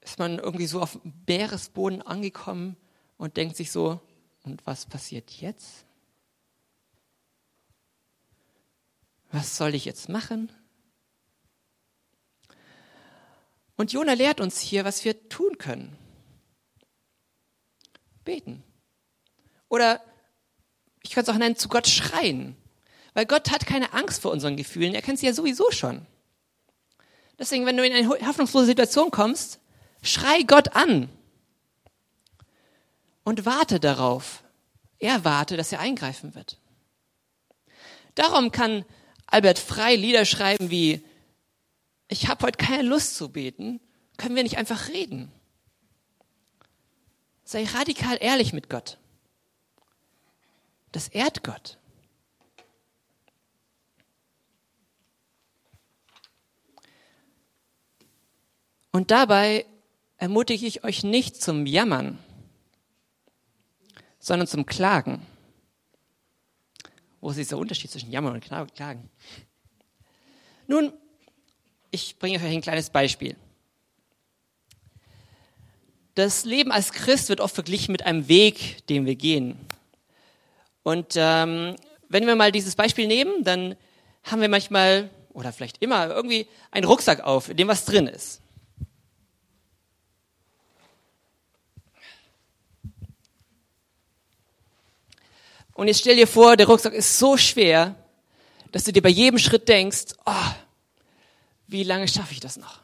ist 0.08 0.18
man 0.18 0.38
irgendwie 0.38 0.66
so 0.66 0.80
auf 0.80 0.98
Meeresboden 1.26 2.02
angekommen 2.02 2.76
und 3.18 3.36
denkt 3.36 3.56
sich 3.56 3.70
so, 3.70 4.00
und 4.42 4.66
was 4.66 4.86
passiert 4.86 5.30
jetzt? 5.30 5.84
Was 9.30 9.58
soll 9.58 9.74
ich 9.74 9.84
jetzt 9.84 10.08
machen? 10.08 10.50
Und 13.76 13.92
Jona 13.92 14.14
lehrt 14.14 14.40
uns 14.40 14.58
hier, 14.60 14.86
was 14.86 15.04
wir 15.04 15.28
tun 15.28 15.58
können. 15.58 15.96
Beten. 18.24 18.64
Oder 19.68 20.02
ich 21.02 21.10
kann 21.10 21.22
es 21.22 21.28
auch 21.28 21.36
nennen, 21.36 21.56
zu 21.56 21.68
Gott 21.68 21.86
schreien. 21.86 22.56
Weil 23.12 23.26
Gott 23.26 23.50
hat 23.50 23.66
keine 23.66 23.92
Angst 23.92 24.22
vor 24.22 24.32
unseren 24.32 24.56
Gefühlen. 24.56 24.94
Er 24.94 25.02
kennt 25.02 25.18
sie 25.18 25.26
ja 25.26 25.34
sowieso 25.34 25.70
schon. 25.70 26.06
Deswegen, 27.38 27.66
wenn 27.66 27.76
du 27.76 27.86
in 27.86 27.92
eine 27.92 28.08
hoffnungslose 28.08 28.66
Situation 28.66 29.10
kommst, 29.10 29.60
schrei 30.02 30.42
Gott 30.42 30.74
an. 30.74 31.08
Und 33.24 33.44
warte 33.44 33.78
darauf. 33.80 34.42
Er 34.98 35.24
warte, 35.24 35.56
dass 35.56 35.72
er 35.72 35.80
eingreifen 35.80 36.34
wird. 36.34 36.58
Darum 38.14 38.50
kann 38.50 38.84
Albert 39.26 39.58
Frei 39.58 39.94
Lieder 39.94 40.24
schreiben 40.24 40.70
wie 40.70 41.04
ich 42.08 42.26
habe 42.26 42.46
heute 42.46 42.56
keine 42.56 42.82
Lust 42.82 43.16
zu 43.16 43.28
beten, 43.28 43.80
können 44.16 44.34
wir 44.34 44.42
nicht 44.42 44.56
einfach 44.56 44.88
reden? 44.88 45.30
Sei 47.44 47.64
radikal 47.64 48.16
ehrlich 48.20 48.52
mit 48.52 48.68
Gott. 48.70 48.98
Das 50.92 51.08
ehrt 51.08 51.44
Gott. 51.44 51.78
Und 58.90 59.10
dabei 59.10 59.66
ermutige 60.18 60.66
ich 60.66 60.84
euch 60.84 61.04
nicht 61.04 61.40
zum 61.40 61.64
Jammern, 61.64 62.18
sondern 64.18 64.46
zum 64.46 64.66
Klagen. 64.66 65.24
Wo 67.20 67.30
ist 67.30 67.36
dieser 67.36 67.58
Unterschied 67.58 67.90
zwischen 67.90 68.12
Jammern 68.12 68.34
und 68.34 68.44
Klagen? 68.74 69.10
Nun, 70.66 70.92
ich 71.90 72.18
bringe 72.18 72.38
euch 72.38 72.44
ein 72.44 72.60
kleines 72.60 72.90
Beispiel. 72.90 73.36
Das 76.14 76.44
Leben 76.44 76.72
als 76.72 76.92
Christ 76.92 77.28
wird 77.28 77.40
oft 77.40 77.54
verglichen 77.54 77.92
mit 77.92 78.04
einem 78.04 78.28
Weg, 78.28 78.86
den 78.88 79.06
wir 79.06 79.14
gehen. 79.14 79.56
Und 80.82 81.14
ähm, 81.16 81.76
wenn 82.08 82.26
wir 82.26 82.34
mal 82.34 82.50
dieses 82.50 82.74
Beispiel 82.74 83.06
nehmen, 83.06 83.44
dann 83.44 83.76
haben 84.24 84.40
wir 84.40 84.48
manchmal 84.48 85.10
oder 85.32 85.52
vielleicht 85.52 85.80
immer 85.80 86.08
irgendwie 86.08 86.48
einen 86.72 86.86
Rucksack 86.86 87.20
auf, 87.20 87.48
in 87.48 87.56
dem 87.56 87.68
was 87.68 87.84
drin 87.84 88.08
ist. 88.08 88.42
Und 95.78 95.86
jetzt 95.86 96.00
stell 96.00 96.16
dir 96.16 96.26
vor, 96.26 96.56
der 96.56 96.66
Rucksack 96.66 96.92
ist 96.92 97.20
so 97.20 97.36
schwer, 97.36 97.94
dass 98.72 98.82
du 98.82 98.92
dir 98.92 99.00
bei 99.00 99.10
jedem 99.10 99.38
Schritt 99.38 99.68
denkst, 99.68 100.06
oh, 100.26 100.50
wie 101.68 101.84
lange 101.84 102.08
schaffe 102.08 102.32
ich 102.32 102.40
das 102.40 102.56
noch? 102.56 102.80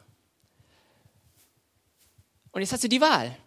Und 2.53 2.61
jetzt 2.61 2.71
hast 2.71 2.85
du 2.85 2.87
die 2.87 3.01
Wahl. 3.01 3.37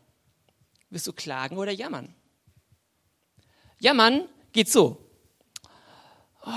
Willst 0.90 1.06
du 1.06 1.14
klagen 1.14 1.56
oder 1.56 1.72
jammern? 1.72 2.14
Jammern 3.80 4.28
geht 4.52 4.70
so. 4.70 5.02
Oh, 6.44 6.50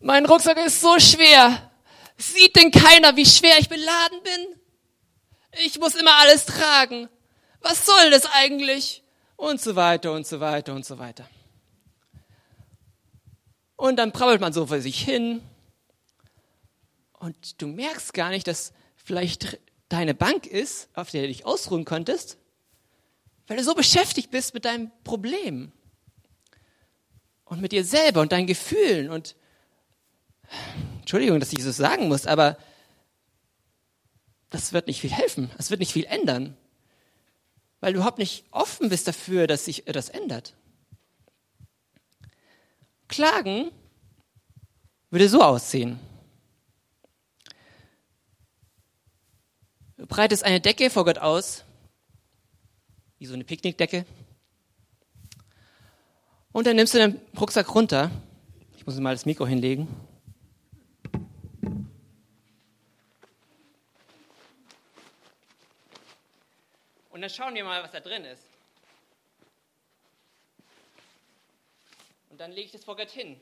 mein 0.00 0.26
Rucksack 0.26 0.58
ist 0.58 0.80
so 0.80 0.98
schwer. 0.98 1.70
Sieht 2.16 2.56
denn 2.56 2.72
keiner, 2.72 3.14
wie 3.14 3.24
schwer 3.24 3.56
ich 3.60 3.68
beladen 3.68 4.20
bin? 4.24 4.60
Ich 5.64 5.78
muss 5.78 5.94
immer 5.94 6.16
alles 6.16 6.44
tragen. 6.44 7.08
Was 7.60 7.86
soll 7.86 8.10
das 8.10 8.26
eigentlich? 8.26 9.04
Und 9.38 9.60
so 9.60 9.76
weiter 9.76 10.12
und 10.12 10.26
so 10.26 10.40
weiter 10.40 10.74
und 10.74 10.84
so 10.84 10.98
weiter. 10.98 11.30
Und 13.76 13.94
dann 13.94 14.10
prabbelt 14.10 14.40
man 14.40 14.52
so 14.52 14.66
vor 14.66 14.80
sich 14.80 15.00
hin. 15.00 15.40
Und 17.20 17.62
du 17.62 17.68
merkst 17.68 18.12
gar 18.14 18.30
nicht, 18.30 18.48
dass 18.48 18.72
vielleicht 18.96 19.60
deine 19.88 20.12
Bank 20.12 20.48
ist, 20.48 20.88
auf 20.92 21.12
der 21.12 21.22
du 21.22 21.28
dich 21.28 21.46
ausruhen 21.46 21.84
konntest, 21.84 22.36
weil 23.46 23.58
du 23.58 23.62
so 23.62 23.76
beschäftigt 23.76 24.32
bist 24.32 24.54
mit 24.54 24.64
deinem 24.64 24.90
Problem 25.04 25.70
und 27.44 27.60
mit 27.60 27.70
dir 27.70 27.84
selber 27.84 28.22
und 28.22 28.32
deinen 28.32 28.48
Gefühlen 28.48 29.08
und 29.08 29.36
Entschuldigung, 30.98 31.38
dass 31.38 31.52
ich 31.52 31.62
so 31.62 31.70
sagen 31.70 32.08
muss, 32.08 32.26
aber 32.26 32.58
das 34.50 34.72
wird 34.72 34.88
nicht 34.88 35.00
viel 35.00 35.12
helfen, 35.12 35.48
das 35.56 35.70
wird 35.70 35.78
nicht 35.78 35.92
viel 35.92 36.06
ändern, 36.06 36.56
weil 37.80 37.92
du 37.92 37.98
überhaupt 37.98 38.18
nicht 38.18 38.44
offen 38.50 38.88
bist 38.88 39.06
dafür, 39.08 39.46
dass 39.46 39.64
sich 39.64 39.86
etwas 39.86 40.08
ändert. 40.08 40.54
Klagen 43.08 43.70
würde 45.10 45.28
so 45.28 45.42
aussehen. 45.42 45.98
Du 49.96 50.06
breitest 50.06 50.44
eine 50.44 50.60
Decke 50.60 50.90
vor 50.90 51.04
Gott 51.04 51.18
aus, 51.18 51.64
wie 53.18 53.26
so 53.26 53.34
eine 53.34 53.44
Picknickdecke. 53.44 54.04
Und 56.52 56.66
dann 56.66 56.76
nimmst 56.76 56.94
du 56.94 56.98
den 56.98 57.20
Rucksack 57.38 57.74
runter. 57.74 58.10
Ich 58.76 58.86
muss 58.86 58.98
mal 58.98 59.14
das 59.14 59.26
Mikro 59.26 59.46
hinlegen. 59.46 59.88
Und 67.18 67.22
dann 67.22 67.30
schauen 67.30 67.52
wir 67.52 67.64
mal, 67.64 67.82
was 67.82 67.90
da 67.90 67.98
drin 67.98 68.24
ist. 68.24 68.44
Und 72.30 72.38
dann 72.38 72.52
lege 72.52 72.66
ich 72.66 72.70
das 72.70 72.84
vor 72.84 72.94
Gott 72.94 73.10
hin. 73.10 73.40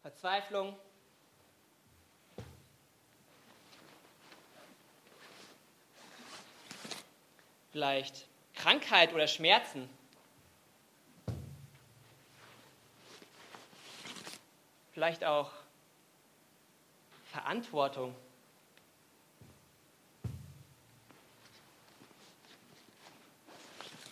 Verzweiflung. 0.00 0.74
Vielleicht 7.72 8.26
Krankheit 8.54 9.12
oder 9.12 9.28
Schmerzen. 9.28 9.90
Vielleicht 14.94 15.26
auch 15.26 15.52
Verantwortung. 17.32 18.16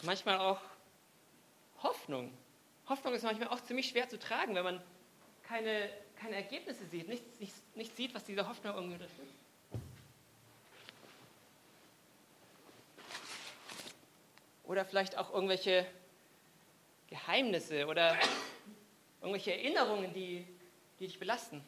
Manchmal 0.05 0.39
auch 0.39 0.61
Hoffnung. 1.83 2.31
Hoffnung 2.89 3.15
ist 3.15 3.23
manchmal 3.23 3.49
auch 3.49 3.61
ziemlich 3.61 3.89
schwer 3.89 4.07
zu 4.07 4.19
tragen, 4.19 4.55
wenn 4.55 4.65
man 4.65 4.83
keine, 5.45 5.89
keine 6.17 6.37
Ergebnisse 6.37 6.85
sieht, 6.87 7.09
nicht, 7.09 7.41
nicht, 7.41 7.55
nicht 7.75 7.97
sieht, 7.97 8.15
was 8.15 8.25
diese 8.25 8.47
Hoffnung 8.47 8.75
irgendwie 8.75 8.95
unterstützt. 8.95 9.33
Oder 14.65 14.85
vielleicht 14.85 15.17
auch 15.17 15.33
irgendwelche 15.33 15.87
Geheimnisse 17.09 17.87
oder 17.87 18.15
irgendwelche 19.23 19.53
Erinnerungen, 19.53 20.13
die, 20.13 20.47
die 21.01 21.07
dich 21.07 21.19
belasten. 21.19 21.65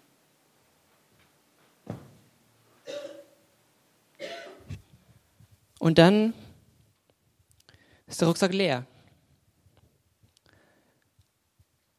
Und 5.78 5.98
dann 5.98 6.34
ist 8.06 8.20
der 8.20 8.28
Rucksack 8.28 8.52
leer. 8.52 8.86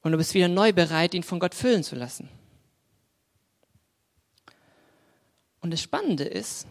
Und 0.01 0.11
du 0.11 0.17
bist 0.17 0.33
wieder 0.33 0.47
neu 0.47 0.71
bereit, 0.71 1.13
ihn 1.13 1.23
von 1.23 1.39
Gott 1.39 1.53
füllen 1.53 1.83
zu 1.83 1.95
lassen. 1.95 2.29
Und 5.59 5.71
das 5.71 5.81
Spannende 5.81 6.23
ist, 6.23 6.65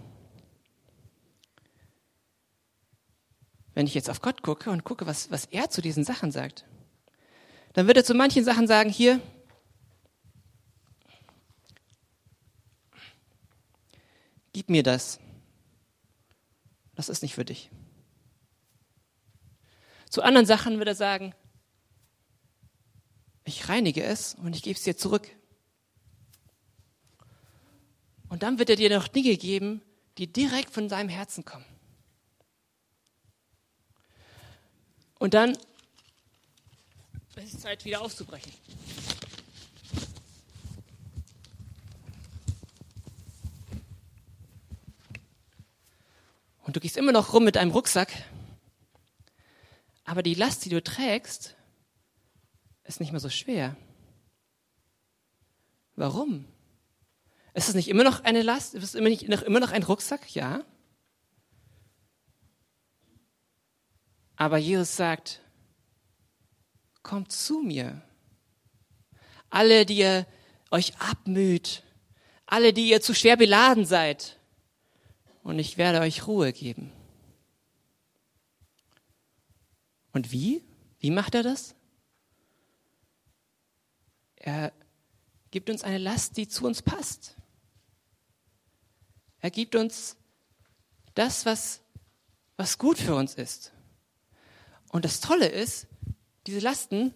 wenn 3.75 3.87
ich 3.87 3.95
jetzt 3.95 4.09
auf 4.09 4.23
Gott 4.23 4.43
gucke 4.43 4.71
und 4.71 4.85
gucke, 4.85 5.07
was, 5.07 5.31
was 5.31 5.45
er 5.47 5.69
zu 5.69 5.83
diesen 5.83 6.03
Sachen 6.03 6.33
sagt, 6.33 6.65
dann 7.75 7.87
wird 7.87 7.99
er 7.99 8.05
zu 8.05 8.15
manchen 8.15 8.43
Sachen 8.43 8.67
sagen, 8.67 8.89
hier, 8.89 9.21
gib 14.55 14.71
mir 14.71 14.83
das. 14.83 15.21
Das 16.95 17.11
ist 17.11 17.21
nicht 17.21 17.35
für 17.35 17.45
dich. 17.45 17.71
Zu 20.11 20.23
anderen 20.23 20.47
Sachen 20.47 20.79
wird 20.79 20.89
er 20.89 20.95
sagen, 20.95 21.35
ich 23.45 23.69
reinige 23.69 24.03
es 24.03 24.35
und 24.35 24.57
ich 24.57 24.63
gebe 24.63 24.77
es 24.77 24.85
dir 24.85 24.97
zurück. 24.97 25.29
Und 28.29 28.43
dann 28.43 28.59
wird 28.59 28.71
er 28.71 28.77
dir 28.77 28.91
noch 28.91 29.09
Dinge 29.09 29.37
geben, 29.37 29.83
die 30.19 30.33
direkt 30.33 30.71
von 30.71 30.89
seinem 30.89 31.09
Herzen 31.09 31.45
kommen. 31.45 31.65
Und 35.19 35.35
dann 35.35 35.57
ist 37.37 37.55
es 37.55 37.61
Zeit, 37.61 37.85
wieder 37.85 38.01
aufzubrechen. 38.01 38.53
Und 46.65 46.75
du 46.75 46.81
gehst 46.81 46.97
immer 46.97 47.13
noch 47.13 47.33
rum 47.33 47.45
mit 47.45 47.57
einem 47.57 47.71
Rucksack, 47.71 48.13
aber 50.07 50.23
die 50.23 50.35
Last, 50.35 50.65
die 50.65 50.71
du 50.71 50.83
trägst, 50.83 51.57
ist 52.85 53.01
nicht 53.01 53.11
mehr 53.11 53.21
so 53.21 53.29
schwer. 53.29 53.77
Warum? 55.97 56.47
Ist 57.55 57.69
es 57.69 57.75
nicht 57.75 57.89
immer 57.89 58.05
noch 58.05 58.23
eine 58.23 58.43
Last? 58.43 58.75
Ist 58.75 58.85
es 58.85 58.95
immer, 58.95 59.09
nicht, 59.09 59.25
immer 59.25 59.61
noch 59.61 59.73
ein 59.73 59.83
Rucksack? 59.83 60.35
Ja. 60.35 60.65
Aber 64.37 64.59
Jesus 64.59 64.95
sagt, 64.95 65.41
kommt 67.03 67.33
zu 67.33 67.61
mir. 67.61 68.03
Alle, 69.51 69.87
die 69.87 69.99
ihr 69.99 70.27
euch 70.71 70.97
abmüht, 70.99 71.83
alle, 72.45 72.73
die 72.73 72.91
ihr 72.91 73.01
zu 73.01 73.15
schwer 73.15 73.37
beladen 73.37 73.87
seid, 73.87 74.39
und 75.43 75.59
ich 75.59 75.79
werde 75.79 76.01
euch 76.01 76.27
Ruhe 76.27 76.53
geben. 76.53 76.93
Und 80.17 80.33
wie? 80.33 80.65
Wie 80.99 81.11
macht 81.11 81.35
er 81.35 81.43
das? 81.43 81.75
Er 84.37 84.73
gibt 85.51 85.69
uns 85.69 85.85
eine 85.85 85.99
Last, 85.99 86.39
die 86.39 86.49
zu 86.49 86.65
uns 86.65 86.81
passt. 86.81 87.37
Er 89.41 89.51
gibt 89.51 89.75
uns 89.75 90.17
das, 91.13 91.45
was, 91.45 91.83
was 92.57 92.79
gut 92.79 92.97
für 92.97 93.15
uns 93.15 93.35
ist. 93.35 93.75
Und 94.89 95.05
das 95.05 95.21
Tolle 95.21 95.49
ist, 95.49 95.87
diese 96.47 96.61
Lasten, 96.61 97.15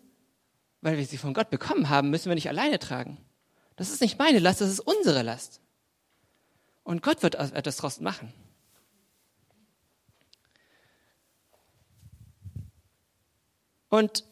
weil 0.82 0.98
wir 0.98 1.06
sie 1.06 1.16
von 1.16 1.32
Gott 1.32 1.48
bekommen 1.48 1.88
haben, 1.88 2.10
müssen 2.10 2.28
wir 2.28 2.34
nicht 2.34 2.50
alleine 2.50 2.78
tragen. 2.78 3.16
Das 3.76 3.88
ist 3.88 4.02
nicht 4.02 4.18
meine 4.18 4.40
Last, 4.40 4.60
das 4.60 4.68
ist 4.68 4.80
unsere 4.80 5.22
Last. 5.22 5.62
Und 6.84 7.02
Gott 7.02 7.22
wird 7.22 7.36
etwas 7.36 7.76
daraus 7.76 8.00
machen. 8.00 8.34
Und 13.90 14.24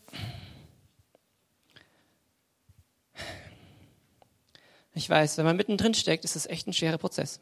Ich 4.99 5.09
weiß, 5.09 5.39
wenn 5.39 5.45
man 5.45 5.57
mittendrin 5.57 5.95
steckt, 5.95 6.25
ist 6.25 6.35
das 6.35 6.47
echt 6.47 6.67
ein 6.67 6.73
schwerer 6.73 6.99
Prozess. 6.99 7.39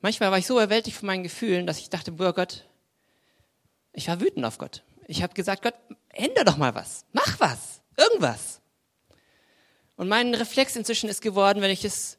Manchmal 0.00 0.30
war 0.30 0.38
ich 0.38 0.46
so 0.46 0.56
erwältigt 0.56 0.96
von 0.96 1.08
meinen 1.08 1.24
Gefühlen, 1.24 1.66
dass 1.66 1.80
ich 1.80 1.90
dachte, 1.90 2.12
boah 2.12 2.32
Gott, 2.32 2.64
ich 3.92 4.06
war 4.06 4.20
wütend 4.20 4.44
auf 4.44 4.58
Gott. 4.58 4.84
Ich 5.08 5.20
habe 5.20 5.34
gesagt, 5.34 5.62
Gott, 5.62 5.74
ändere 6.10 6.44
doch 6.44 6.58
mal 6.58 6.76
was. 6.76 7.06
Mach 7.12 7.40
was. 7.40 7.80
Irgendwas. 7.96 8.60
Und 9.96 10.06
mein 10.06 10.32
Reflex 10.32 10.76
inzwischen 10.76 11.08
ist 11.08 11.22
geworden, 11.22 11.60
wenn 11.60 11.72
ich 11.72 11.84
es 11.84 12.18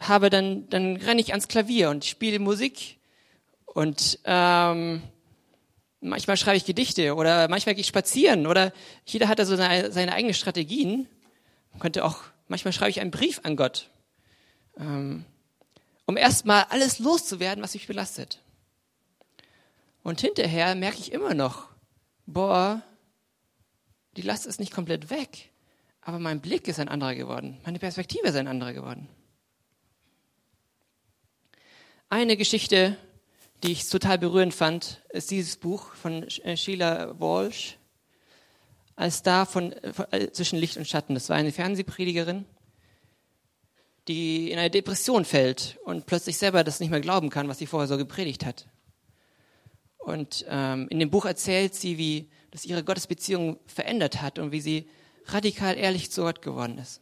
habe, 0.00 0.28
dann, 0.28 0.68
dann 0.68 0.96
renne 0.96 1.20
ich 1.20 1.30
ans 1.30 1.46
Klavier 1.46 1.90
und 1.90 2.04
spiele 2.04 2.40
Musik. 2.40 2.98
Und 3.64 4.18
ähm, 4.24 5.04
manchmal 6.00 6.36
schreibe 6.36 6.56
ich 6.56 6.64
Gedichte 6.64 7.14
oder 7.14 7.48
manchmal 7.48 7.74
gehe 7.74 7.82
ich 7.82 7.88
spazieren 7.88 8.46
oder 8.46 8.72
jeder 9.04 9.28
hat 9.28 9.38
da 9.38 9.44
so 9.44 9.56
seine, 9.56 9.92
seine 9.92 10.12
eigenen 10.12 10.34
Strategien. 10.34 11.08
Man 11.72 11.80
könnte 11.80 12.04
auch 12.04 12.22
Manchmal 12.48 12.72
schreibe 12.72 12.90
ich 12.90 13.00
einen 13.00 13.10
Brief 13.10 13.40
an 13.44 13.56
Gott, 13.56 13.90
ähm, 14.78 15.24
um 16.06 16.16
erstmal 16.16 16.64
alles 16.70 16.98
loszuwerden, 16.98 17.62
was 17.62 17.74
mich 17.74 17.86
belastet. 17.86 18.42
Und 20.02 20.22
hinterher 20.22 20.74
merke 20.74 20.98
ich 20.98 21.12
immer 21.12 21.34
noch, 21.34 21.68
boah, 22.24 22.82
die 24.16 24.22
Last 24.22 24.46
ist 24.46 24.60
nicht 24.60 24.72
komplett 24.72 25.10
weg, 25.10 25.50
aber 26.00 26.18
mein 26.18 26.40
Blick 26.40 26.66
ist 26.68 26.80
ein 26.80 26.88
anderer 26.88 27.14
geworden, 27.14 27.60
meine 27.64 27.78
Perspektive 27.78 28.28
ist 28.28 28.36
ein 28.36 28.48
anderer 28.48 28.72
geworden. 28.72 29.08
Eine 32.08 32.38
Geschichte, 32.38 32.96
die 33.62 33.72
ich 33.72 33.88
total 33.88 34.18
berührend 34.18 34.54
fand, 34.54 35.02
ist 35.10 35.30
dieses 35.30 35.56
Buch 35.56 35.92
von 35.94 36.22
äh, 36.44 36.56
Sheila 36.56 37.18
Walsh, 37.18 37.76
als 38.96 39.22
da 39.22 39.44
von, 39.44 39.72
äh, 39.72 40.30
zwischen 40.32 40.58
Licht 40.58 40.76
und 40.76 40.86
Schatten. 40.86 41.14
Das 41.14 41.28
war 41.28 41.36
eine 41.36 41.52
Fernsehpredigerin, 41.52 42.44
die 44.06 44.50
in 44.50 44.58
eine 44.58 44.70
Depression 44.70 45.24
fällt 45.24 45.78
und 45.84 46.06
plötzlich 46.06 46.38
selber 46.38 46.64
das 46.64 46.80
nicht 46.80 46.90
mehr 46.90 47.00
glauben 47.00 47.30
kann, 47.30 47.48
was 47.48 47.58
sie 47.58 47.66
vorher 47.66 47.88
so 47.88 47.96
gepredigt 47.96 48.46
hat. 48.46 48.68
Und 49.98 50.46
ähm, 50.48 50.86
in 50.88 51.00
dem 51.00 51.10
Buch 51.10 51.26
erzählt 51.26 51.74
sie, 51.74 51.98
wie 51.98 52.30
das 52.50 52.64
ihre 52.64 52.82
Gottesbeziehung 52.82 53.58
verändert 53.66 54.22
hat 54.22 54.38
und 54.38 54.52
wie 54.52 54.60
sie 54.60 54.88
radikal 55.26 55.76
ehrlich 55.76 56.10
zu 56.10 56.22
Gott 56.22 56.40
geworden 56.40 56.78
ist. 56.78 57.00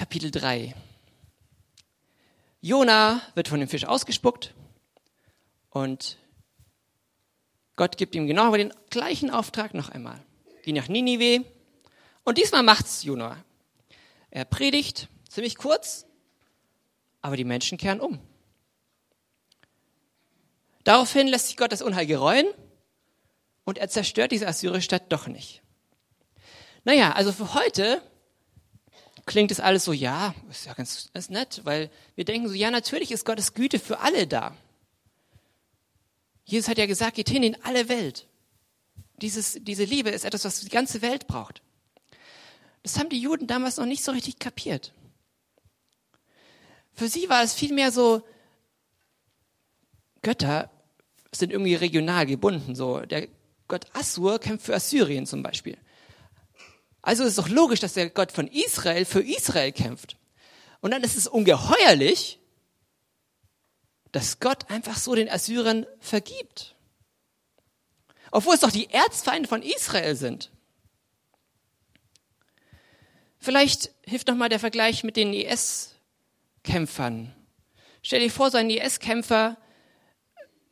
Kapitel 0.00 0.30
3. 0.30 0.74
Jona 2.62 3.20
wird 3.34 3.48
von 3.48 3.60
dem 3.60 3.68
Fisch 3.68 3.84
ausgespuckt 3.84 4.54
und 5.68 6.16
Gott 7.76 7.98
gibt 7.98 8.14
ihm 8.14 8.26
genau 8.26 8.56
den 8.56 8.72
gleichen 8.88 9.28
Auftrag 9.28 9.74
noch 9.74 9.90
einmal. 9.90 10.18
Geh 10.62 10.72
nach 10.72 10.88
Ninive 10.88 11.44
Und 12.24 12.38
diesmal 12.38 12.62
macht's 12.62 13.02
Jona. 13.02 13.44
Er 14.30 14.46
predigt 14.46 15.08
ziemlich 15.28 15.56
kurz, 15.56 16.06
aber 17.20 17.36
die 17.36 17.44
Menschen 17.44 17.76
kehren 17.76 18.00
um. 18.00 18.18
Daraufhin 20.82 21.28
lässt 21.28 21.48
sich 21.48 21.58
Gott 21.58 21.72
das 21.72 21.82
Unheil 21.82 22.06
gereuen 22.06 22.46
und 23.64 23.76
er 23.76 23.90
zerstört 23.90 24.32
diese 24.32 24.48
assyrische 24.48 24.80
Stadt 24.80 25.12
doch 25.12 25.26
nicht. 25.26 25.60
Naja, 26.84 27.12
also 27.12 27.32
für 27.32 27.52
heute 27.52 28.00
klingt 29.26 29.50
es 29.50 29.60
alles 29.60 29.84
so, 29.84 29.92
ja, 29.92 30.34
ist 30.50 30.66
ja 30.66 30.74
ganz 30.74 31.10
ist 31.12 31.30
nett, 31.30 31.60
weil 31.64 31.90
wir 32.14 32.24
denken 32.24 32.48
so, 32.48 32.54
ja, 32.54 32.70
natürlich 32.70 33.12
ist 33.12 33.24
Gottes 33.24 33.54
Güte 33.54 33.78
für 33.78 34.00
alle 34.00 34.26
da. 34.26 34.56
Jesus 36.44 36.68
hat 36.68 36.78
ja 36.78 36.86
gesagt, 36.86 37.16
geht 37.16 37.28
hin 37.28 37.42
in 37.42 37.62
alle 37.62 37.88
Welt. 37.88 38.26
Dieses, 39.22 39.58
diese 39.60 39.84
Liebe 39.84 40.10
ist 40.10 40.24
etwas, 40.24 40.44
was 40.44 40.60
die 40.60 40.68
ganze 40.68 41.02
Welt 41.02 41.26
braucht. 41.26 41.62
Das 42.82 42.98
haben 42.98 43.08
die 43.08 43.20
Juden 43.20 43.46
damals 43.46 43.76
noch 43.76 43.86
nicht 43.86 44.02
so 44.02 44.12
richtig 44.12 44.38
kapiert. 44.38 44.92
Für 46.94 47.08
sie 47.08 47.28
war 47.28 47.42
es 47.42 47.54
vielmehr 47.54 47.92
so, 47.92 48.22
Götter 50.22 50.70
sind 51.32 51.52
irgendwie 51.52 51.74
regional 51.74 52.26
gebunden. 52.26 52.74
So, 52.74 53.00
der 53.00 53.28
Gott 53.68 53.86
Assur 53.92 54.38
kämpft 54.38 54.66
für 54.66 54.74
Assyrien 54.74 55.26
zum 55.26 55.42
Beispiel. 55.42 55.78
Also 57.02 57.24
ist 57.24 57.30
es 57.30 57.36
doch 57.36 57.48
logisch, 57.48 57.80
dass 57.80 57.94
der 57.94 58.10
Gott 58.10 58.32
von 58.32 58.46
Israel 58.46 59.04
für 59.04 59.22
Israel 59.22 59.72
kämpft. 59.72 60.16
Und 60.80 60.92
dann 60.92 61.02
ist 61.02 61.16
es 61.16 61.26
ungeheuerlich, 61.26 62.38
dass 64.12 64.40
Gott 64.40 64.70
einfach 64.70 64.96
so 64.96 65.14
den 65.14 65.30
Assyrern 65.30 65.86
vergibt. 66.00 66.74
Obwohl 68.32 68.54
es 68.54 68.60
doch 68.60 68.70
die 68.70 68.90
Erzfeinde 68.90 69.48
von 69.48 69.62
Israel 69.62 70.16
sind. 70.16 70.50
Vielleicht 73.38 73.90
hilft 74.04 74.28
noch 74.28 74.36
mal 74.36 74.48
der 74.48 74.60
Vergleich 74.60 75.02
mit 75.02 75.16
den 75.16 75.32
IS-Kämpfern. 75.32 77.34
Stell 78.02 78.20
dir 78.20 78.30
vor, 78.30 78.50
so 78.50 78.58
ein 78.58 78.70
IS-Kämpfer 78.70 79.56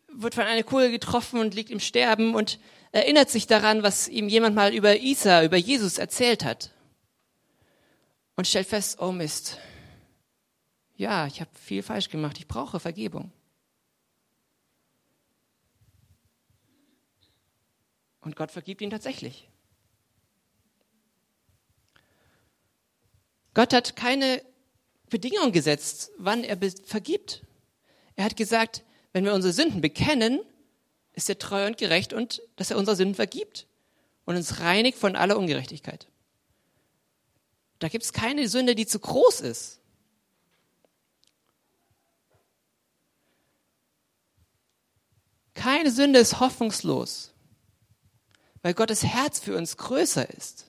wird 0.08 0.34
von 0.34 0.44
einer 0.44 0.62
Kugel 0.62 0.90
getroffen 0.90 1.40
und 1.40 1.54
liegt 1.54 1.70
im 1.70 1.80
Sterben 1.80 2.34
und 2.34 2.58
erinnert 2.92 3.30
sich 3.30 3.46
daran, 3.46 3.82
was 3.82 4.08
ihm 4.08 4.28
jemand 4.28 4.54
mal 4.54 4.74
über 4.74 4.98
Isa, 4.98 5.44
über 5.44 5.56
Jesus 5.56 5.98
erzählt 5.98 6.44
hat. 6.44 6.72
Und 8.36 8.46
stellt 8.46 8.68
fest, 8.68 9.00
oh 9.00 9.12
Mist. 9.12 9.58
Ja, 10.96 11.26
ich 11.26 11.40
habe 11.40 11.50
viel 11.58 11.82
falsch 11.82 12.08
gemacht. 12.08 12.38
Ich 12.38 12.48
brauche 12.48 12.80
Vergebung. 12.80 13.32
Und 18.20 18.36
Gott 18.36 18.50
vergibt 18.50 18.80
ihn 18.80 18.90
tatsächlich. 18.90 19.48
Gott 23.54 23.72
hat 23.72 23.96
keine 23.96 24.42
Bedingung 25.08 25.52
gesetzt, 25.52 26.10
wann 26.18 26.44
er 26.44 26.58
vergibt. 26.84 27.42
Er 28.16 28.24
hat 28.24 28.36
gesagt, 28.36 28.84
wenn 29.12 29.24
wir 29.24 29.34
unsere 29.34 29.52
Sünden 29.52 29.80
bekennen, 29.80 30.40
ist 31.18 31.28
er 31.28 31.38
treu 31.38 31.66
und 31.66 31.76
gerecht 31.76 32.12
und 32.12 32.42
dass 32.54 32.70
er 32.70 32.78
unsere 32.78 32.96
Sünden 32.96 33.16
vergibt 33.16 33.66
und 34.24 34.36
uns 34.36 34.60
reinigt 34.60 34.96
von 34.96 35.16
aller 35.16 35.36
Ungerechtigkeit. 35.36 36.06
Da 37.80 37.88
gibt 37.88 38.04
es 38.04 38.12
keine 38.12 38.48
Sünde, 38.48 38.76
die 38.76 38.86
zu 38.86 39.00
groß 39.00 39.40
ist. 39.40 39.80
Keine 45.54 45.90
Sünde 45.90 46.20
ist 46.20 46.38
hoffnungslos, 46.38 47.32
weil 48.62 48.74
Gottes 48.74 49.02
Herz 49.02 49.40
für 49.40 49.56
uns 49.56 49.76
größer 49.76 50.30
ist. 50.30 50.66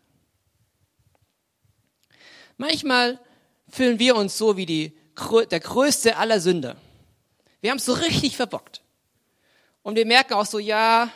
Manchmal 2.57 3.19
fühlen 3.67 3.99
wir 3.99 4.15
uns 4.15 4.35
so 4.35 4.57
wie 4.57 4.65
die, 4.65 4.97
der 5.51 5.59
größte 5.59 6.17
aller 6.17 6.39
Sünder. 6.39 6.75
Wir 7.61 7.69
haben 7.69 7.77
es 7.77 7.85
so 7.85 7.93
richtig 7.93 8.35
verbockt. 8.35 8.81
Und 9.83 9.95
wir 9.95 10.05
merken 10.05 10.33
auch 10.33 10.45
so, 10.45 10.59
ja, 10.59 11.09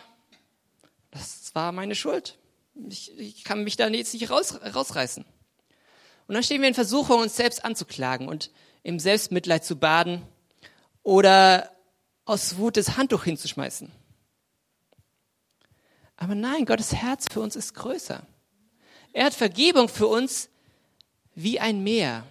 das 1.12 1.54
war 1.54 1.71
meine 1.71 1.95
Schuld. 1.95 2.38
Ich, 2.89 3.17
ich 3.17 3.43
kann 3.43 3.63
mich 3.63 3.76
da 3.76 3.88
jetzt 3.88 4.13
nicht 4.13 4.30
raus, 4.30 4.60
rausreißen. 4.62 5.26
Und 6.28 6.34
dann 6.34 6.43
stehen 6.43 6.62
wir 6.62 6.67
in 6.67 6.73
Versuchung, 6.73 7.21
uns 7.21 7.36
selbst 7.36 7.63
anzuklagen 7.63 8.28
und 8.28 8.52
im 8.82 8.99
Selbstmitleid 8.99 9.63
zu 9.63 9.76
baden 9.76 10.21
oder 11.04 11.71
aus 12.26 12.58
Wut 12.58 12.78
das 12.78 12.97
Handtuch 12.97 13.26
hinzuschmeißen. 13.26 13.91
Aber 16.15 16.36
nein, 16.36 16.65
Gottes 16.65 16.93
Herz 16.93 17.28
für 17.32 17.41
uns 17.41 17.56
ist 17.56 17.73
größer. 17.73 18.26
Er 19.12 19.26
hat 19.26 19.34
Vergebung 19.34 19.89
für 19.89 20.08
uns 20.08 20.49
wie 21.36 21.60
ein 21.60 21.84
Meer. 21.84 22.26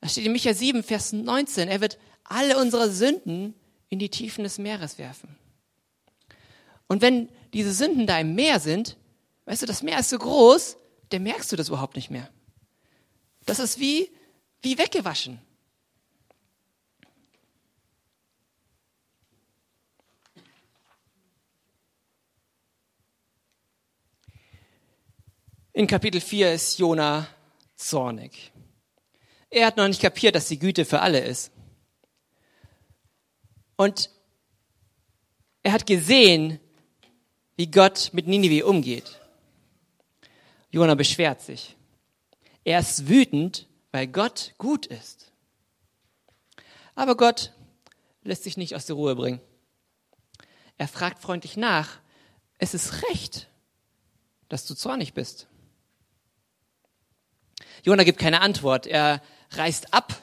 Da 0.00 0.08
steht 0.08 0.26
in 0.26 0.32
Micha 0.32 0.54
7, 0.54 0.82
Vers 0.82 1.12
19, 1.12 1.68
er 1.68 1.80
wird 1.80 1.98
alle 2.24 2.58
unsere 2.58 2.90
Sünden 2.90 3.54
in 3.94 4.00
die 4.00 4.08
Tiefen 4.08 4.42
des 4.42 4.58
Meeres 4.58 4.98
werfen. 4.98 5.36
Und 6.88 7.00
wenn 7.00 7.28
diese 7.52 7.72
Sünden 7.72 8.08
da 8.08 8.18
im 8.18 8.34
Meer 8.34 8.58
sind, 8.58 8.96
weißt 9.44 9.62
du, 9.62 9.66
das 9.66 9.84
Meer 9.84 10.00
ist 10.00 10.10
so 10.10 10.18
groß, 10.18 10.76
dann 11.10 11.22
merkst 11.22 11.52
du 11.52 11.56
das 11.56 11.68
überhaupt 11.68 11.94
nicht 11.94 12.10
mehr. 12.10 12.28
Das 13.46 13.60
ist 13.60 13.78
wie, 13.78 14.10
wie 14.62 14.78
weggewaschen. 14.78 15.40
In 25.72 25.86
Kapitel 25.86 26.20
4 26.20 26.52
ist 26.52 26.78
Jona 26.80 27.28
zornig. 27.76 28.50
Er 29.50 29.66
hat 29.66 29.76
noch 29.76 29.86
nicht 29.86 30.02
kapiert, 30.02 30.34
dass 30.34 30.48
die 30.48 30.58
Güte 30.58 30.84
für 30.84 31.00
alle 31.00 31.20
ist. 31.20 31.53
Und 33.76 34.10
er 35.62 35.72
hat 35.72 35.86
gesehen, 35.86 36.60
wie 37.56 37.70
Gott 37.70 38.10
mit 38.12 38.26
Ninive 38.26 38.66
umgeht. 38.66 39.20
Jona 40.70 40.94
beschwert 40.94 41.40
sich. 41.40 41.76
Er 42.64 42.80
ist 42.80 43.08
wütend, 43.08 43.68
weil 43.92 44.06
Gott 44.06 44.54
gut 44.58 44.86
ist. 44.86 45.32
Aber 46.94 47.16
Gott 47.16 47.52
lässt 48.22 48.44
sich 48.44 48.56
nicht 48.56 48.74
aus 48.74 48.86
der 48.86 48.96
Ruhe 48.96 49.14
bringen. 49.14 49.40
Er 50.78 50.88
fragt 50.88 51.22
freundlich 51.22 51.56
nach, 51.56 52.00
es 52.58 52.74
ist 52.74 53.02
recht, 53.10 53.48
dass 54.48 54.66
du 54.66 54.74
zornig 54.74 55.14
bist. 55.14 55.46
Jona 57.84 58.02
gibt 58.04 58.18
keine 58.18 58.40
Antwort. 58.40 58.86
Er 58.86 59.22
reist 59.50 59.92
ab. 59.92 60.14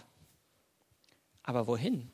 Aber 1.43 1.67
wohin? 1.67 2.10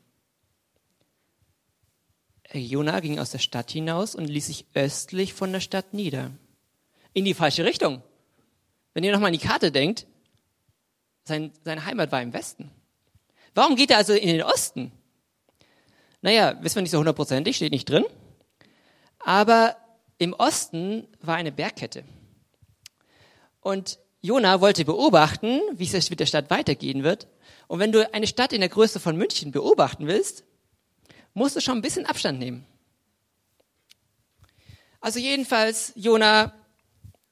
Jona 2.53 2.99
ging 3.01 3.19
aus 3.19 3.31
der 3.31 3.39
Stadt 3.39 3.71
hinaus 3.71 4.15
und 4.15 4.25
ließ 4.25 4.47
sich 4.47 4.65
östlich 4.73 5.33
von 5.33 5.51
der 5.51 5.59
Stadt 5.59 5.93
nieder. 5.93 6.31
In 7.13 7.25
die 7.25 7.33
falsche 7.33 7.65
Richtung. 7.65 8.01
Wenn 8.93 9.03
ihr 9.03 9.11
nochmal 9.11 9.27
an 9.27 9.37
die 9.37 9.45
Karte 9.45 9.71
denkt, 9.71 10.07
sein, 11.25 11.51
seine 11.63 11.85
Heimat 11.85 12.11
war 12.11 12.21
im 12.21 12.33
Westen. 12.33 12.71
Warum 13.53 13.75
geht 13.75 13.91
er 13.91 13.97
also 13.97 14.13
in 14.13 14.29
den 14.29 14.43
Osten? 14.43 14.91
Naja, 16.21 16.57
wissen 16.61 16.75
wir 16.75 16.81
nicht 16.83 16.91
so 16.91 16.99
hundertprozentig, 16.99 17.55
steht 17.55 17.71
nicht 17.71 17.89
drin. 17.89 18.05
Aber 19.19 19.75
im 20.17 20.33
Osten 20.33 21.07
war 21.21 21.35
eine 21.35 21.51
Bergkette. 21.51 22.03
Und 23.61 23.99
Jona 24.21 24.61
wollte 24.61 24.85
beobachten, 24.85 25.59
wie 25.73 25.85
es 25.85 26.09
mit 26.09 26.19
der 26.19 26.25
Stadt 26.25 26.49
weitergehen 26.49 27.03
wird. 27.03 27.27
Und 27.67 27.79
wenn 27.79 27.91
du 27.91 28.13
eine 28.13 28.27
Stadt 28.27 28.53
in 28.53 28.61
der 28.61 28.69
Größe 28.69 28.99
von 28.99 29.17
München 29.17 29.51
beobachten 29.51 30.07
willst, 30.07 30.43
musst 31.37 31.55
du 31.55 31.61
schon 31.61 31.77
ein 31.77 31.81
bisschen 31.81 32.05
Abstand 32.05 32.39
nehmen. 32.39 32.65
Also 34.99 35.19
jedenfalls, 35.19 35.93
Jona 35.95 36.51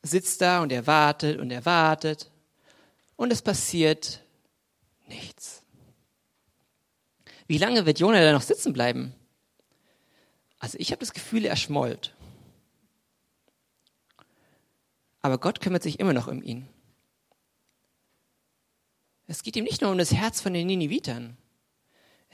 sitzt 0.03 0.41
da 0.41 0.61
und 0.61 0.71
er 0.71 0.85
wartet 0.85 1.39
und 1.39 1.49
er 1.49 1.65
wartet 1.65 2.29
und 3.15 3.31
es 3.31 3.41
passiert 3.41 4.21
nichts. 5.07 5.63
Wie 7.47 7.57
lange 7.57 7.85
wird 7.87 7.99
Jona 7.99 8.21
da 8.21 8.31
noch 8.31 8.43
sitzen 8.43 8.73
bleiben? 8.73 9.15
Also 10.59 10.77
ich 10.79 10.91
habe 10.91 10.99
das 10.99 11.13
Gefühl, 11.13 11.45
er 11.45 11.55
schmollt. 11.55 12.15
Aber 15.21 15.39
Gott 15.39 15.61
kümmert 15.61 15.81
sich 15.81 15.99
immer 15.99 16.13
noch 16.13 16.27
um 16.27 16.43
ihn. 16.43 16.67
Es 19.25 19.41
geht 19.41 19.55
ihm 19.55 19.63
nicht 19.63 19.81
nur 19.81 19.89
um 19.89 19.97
das 19.97 20.13
Herz 20.13 20.41
von 20.41 20.53
den 20.53 20.67
Ninivitern. 20.67 21.37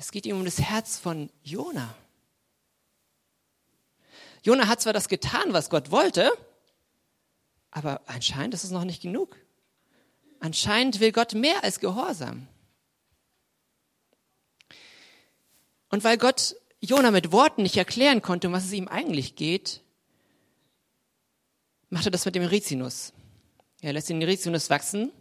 Es 0.02 0.10
geht 0.10 0.26
ihm 0.26 0.36
um 0.36 0.46
das 0.46 0.60
Herz 0.60 0.98
von 0.98 1.30
Jona. 1.44 1.96
Jona 4.42 4.68
hat 4.68 4.82
zwar 4.82 4.94
das 4.94 5.10
getan, 5.10 5.54
was 5.54 5.70
Gott 5.70 5.92
wollte, 5.92 6.32
aber 7.70 8.02
anscheinend 8.08 8.56
ist 8.56 8.64
es 8.64 8.72
noch 8.72 8.84
nicht 8.84 9.04
genug. 9.04 9.38
Anscheinend 10.40 11.02
will 11.02 11.12
Gott 11.12 11.36
mehr 11.36 11.64
als 11.64 11.80
Gehorsam. 11.80 12.48
Und 15.90 16.04
weil 16.04 16.18
Gott 16.18 16.56
Jona 16.80 17.12
mit 17.12 17.32
Worten 17.32 17.62
nicht 17.62 17.78
erklären 17.78 18.24
konnte, 18.24 18.48
um 18.48 18.54
was 18.54 18.66
es 18.66 18.74
ihm 18.74 18.88
eigentlich 18.88 19.36
geht, 19.36 19.82
macht 21.92 22.08
er 22.08 22.12
das 22.12 22.26
mit 22.26 22.34
dem 22.34 22.46
Rizinus. 22.46 23.14
Er 23.82 23.94
lässt 23.94 24.10
den 24.10 24.24
Rizinus 24.24 24.72
wachsen, 24.72 25.12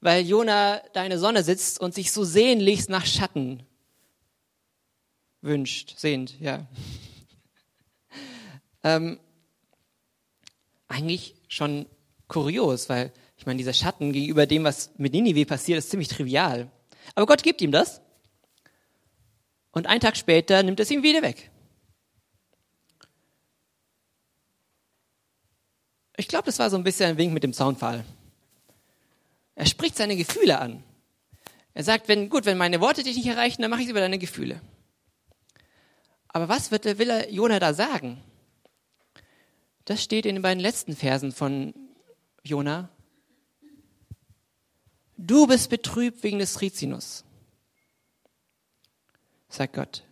weil 0.00 0.26
Jona 0.26 0.82
da 0.92 1.04
in 1.04 1.10
der 1.10 1.18
Sonne 1.18 1.42
sitzt 1.42 1.80
und 1.80 1.94
sich 1.94 2.12
so 2.12 2.24
sehnlichst 2.24 2.88
nach 2.88 3.06
Schatten 3.06 3.62
wünscht, 5.42 5.98
sehnt, 5.98 6.38
ja. 6.40 6.66
ähm, 8.82 9.18
eigentlich 10.88 11.34
schon 11.48 11.86
kurios, 12.28 12.88
weil 12.88 13.12
ich 13.36 13.46
meine, 13.46 13.58
dieser 13.58 13.72
Schatten 13.72 14.12
gegenüber 14.12 14.46
dem, 14.46 14.64
was 14.64 14.90
mit 14.98 15.12
Ninive 15.12 15.46
passiert, 15.46 15.78
ist 15.78 15.90
ziemlich 15.90 16.08
trivial. 16.08 16.70
Aber 17.14 17.26
Gott 17.26 17.42
gibt 17.42 17.62
ihm 17.62 17.72
das. 17.72 18.02
Und 19.72 19.86
einen 19.86 20.00
Tag 20.00 20.16
später 20.16 20.62
nimmt 20.62 20.80
es 20.80 20.90
ihm 20.90 21.02
wieder 21.02 21.22
weg. 21.22 21.50
Ich 26.16 26.28
glaube, 26.28 26.44
das 26.44 26.58
war 26.58 26.68
so 26.68 26.76
ein 26.76 26.84
bisschen 26.84 27.10
ein 27.10 27.16
Wink 27.16 27.32
mit 27.32 27.42
dem 27.42 27.54
Zaunfall. 27.54 28.04
Er 29.54 29.66
spricht 29.66 29.96
seine 29.96 30.16
Gefühle 30.16 30.58
an. 30.58 30.82
Er 31.74 31.84
sagt, 31.84 32.08
wenn, 32.08 32.28
gut, 32.28 32.46
wenn 32.46 32.58
meine 32.58 32.80
Worte 32.80 33.02
dich 33.02 33.16
nicht 33.16 33.26
erreichen, 33.26 33.62
dann 33.62 33.70
mache 33.70 33.80
ich 33.80 33.86
es 33.86 33.90
über 33.90 34.00
deine 34.00 34.18
Gefühle. 34.18 34.60
Aber 36.28 36.48
was 36.48 36.70
wird, 36.70 36.84
will 36.84 37.10
er 37.10 37.30
Jona 37.30 37.58
da 37.58 37.74
sagen? 37.74 38.22
Das 39.84 40.02
steht 40.02 40.26
in 40.26 40.36
den 40.36 40.42
beiden 40.42 40.60
letzten 40.60 40.94
Versen 40.94 41.32
von 41.32 41.74
Jona. 42.42 42.88
Du 45.16 45.46
bist 45.46 45.68
betrübt 45.68 46.22
wegen 46.22 46.38
des 46.38 46.60
Rizinus, 46.60 47.24
sagt 49.48 49.74
Gott. 49.74 50.04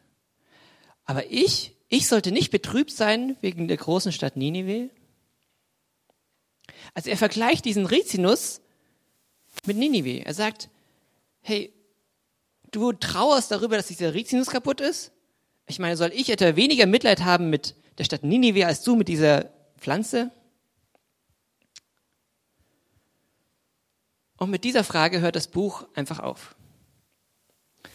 Aber 1.04 1.30
ich, 1.30 1.76
ich 1.88 2.08
sollte 2.08 2.32
nicht 2.32 2.50
betrübt 2.50 2.90
sein 2.90 3.36
wegen 3.40 3.68
der 3.68 3.78
großen 3.78 4.12
Stadt 4.12 4.36
Ninive? 4.36 4.90
Also 6.92 7.08
er 7.08 7.16
vergleicht 7.16 7.64
diesen 7.64 7.86
Rizinus 7.86 8.60
mit 9.68 9.76
Ninive. 9.76 10.24
Er 10.26 10.34
sagt, 10.34 10.68
hey, 11.40 11.72
du 12.72 12.92
trauerst 12.92 13.52
darüber, 13.52 13.76
dass 13.76 13.86
dieser 13.86 14.14
Rizinus 14.14 14.48
kaputt 14.48 14.80
ist? 14.80 15.12
Ich 15.68 15.78
meine, 15.78 15.96
soll 15.96 16.10
ich 16.12 16.30
etwa 16.30 16.56
weniger 16.56 16.86
Mitleid 16.86 17.20
haben 17.24 17.50
mit 17.50 17.76
der 17.98 18.04
Stadt 18.04 18.24
Ninive 18.24 18.66
als 18.66 18.82
du 18.82 18.96
mit 18.96 19.06
dieser 19.06 19.50
Pflanze? 19.78 20.32
Und 24.38 24.50
mit 24.50 24.64
dieser 24.64 24.84
Frage 24.84 25.20
hört 25.20 25.36
das 25.36 25.48
Buch 25.48 25.86
einfach 25.94 26.20
auf. 26.20 26.56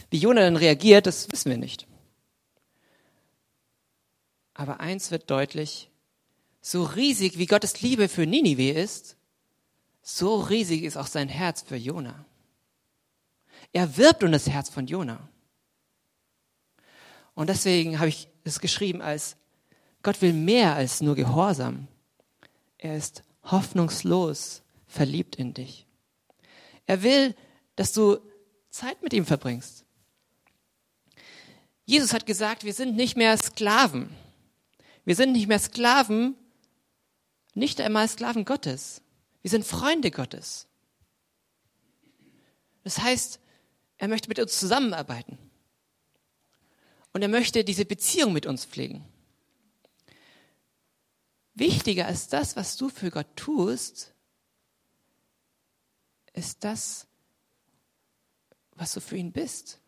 Wie 0.09 0.17
Jona 0.17 0.41
dann 0.41 0.57
reagiert, 0.57 1.07
das 1.07 1.31
wissen 1.31 1.49
wir 1.49 1.57
nicht. 1.57 1.88
Aber 4.53 4.79
eins 4.79 5.09
wird 5.09 5.31
deutlich, 5.31 5.89
so 6.62 6.83
riesig 6.83 7.38
wie 7.38 7.47
Gottes 7.47 7.81
Liebe 7.81 8.07
für 8.07 8.27
Ninive 8.27 8.69
ist, 8.71 9.17
so 10.03 10.35
riesig 10.41 10.83
ist 10.83 10.97
auch 10.97 11.07
sein 11.07 11.29
Herz 11.29 11.63
für 11.63 11.77
Jona. 11.77 12.25
Er 13.71 13.97
wirbt 13.97 14.23
um 14.23 14.31
das 14.31 14.47
Herz 14.47 14.69
von 14.69 14.85
Jona. 14.85 15.27
Und 17.33 17.49
deswegen 17.49 17.97
habe 17.97 18.09
ich 18.09 18.27
es 18.43 18.59
geschrieben 18.59 19.01
als 19.01 19.37
Gott 20.03 20.21
will 20.21 20.33
mehr 20.33 20.75
als 20.75 21.01
nur 21.01 21.15
Gehorsam. 21.15 21.87
Er 22.77 22.97
ist 22.97 23.23
hoffnungslos 23.43 24.61
verliebt 24.85 25.37
in 25.37 25.53
dich. 25.53 25.87
Er 26.85 27.03
will, 27.03 27.35
dass 27.77 27.93
du 27.93 28.19
Zeit 28.69 29.01
mit 29.01 29.13
ihm 29.13 29.25
verbringst. 29.25 29.85
Jesus 31.85 32.13
hat 32.13 32.25
gesagt, 32.25 32.65
wir 32.65 32.73
sind 32.73 32.95
nicht 32.97 33.15
mehr 33.15 33.37
Sklaven. 33.37 34.09
Wir 35.05 35.15
sind 35.15 35.31
nicht 35.31 35.47
mehr 35.47 35.59
Sklaven, 35.59 36.35
nicht 37.53 37.79
einmal 37.79 38.07
Sklaven 38.07 38.45
Gottes. 38.45 39.01
Wir 39.43 39.51
sind 39.51 39.65
Freunde 39.65 40.10
Gottes. 40.10 40.67
Das 42.84 42.99
heißt, 42.99 43.39
er 43.97 44.08
möchte 44.08 44.29
mit 44.29 44.39
uns 44.39 44.58
zusammenarbeiten. 44.58 45.38
Und 47.12 47.21
er 47.21 47.27
möchte 47.27 47.63
diese 47.63 47.86
Beziehung 47.86 48.34
mit 48.34 48.45
uns 48.45 48.65
pflegen. 48.65 49.06
Wichtiger 51.53 52.08
als 52.08 52.29
das, 52.29 52.56
was 52.56 52.77
du 52.77 52.89
für 52.89 53.12
Gott 53.12 53.27
tust, 53.36 54.13
ist 56.34 56.63
das, 56.63 57.06
was 58.71 58.93
du 58.93 59.01
für 59.01 59.17
ihn 59.17 59.32
bist. 59.32 59.79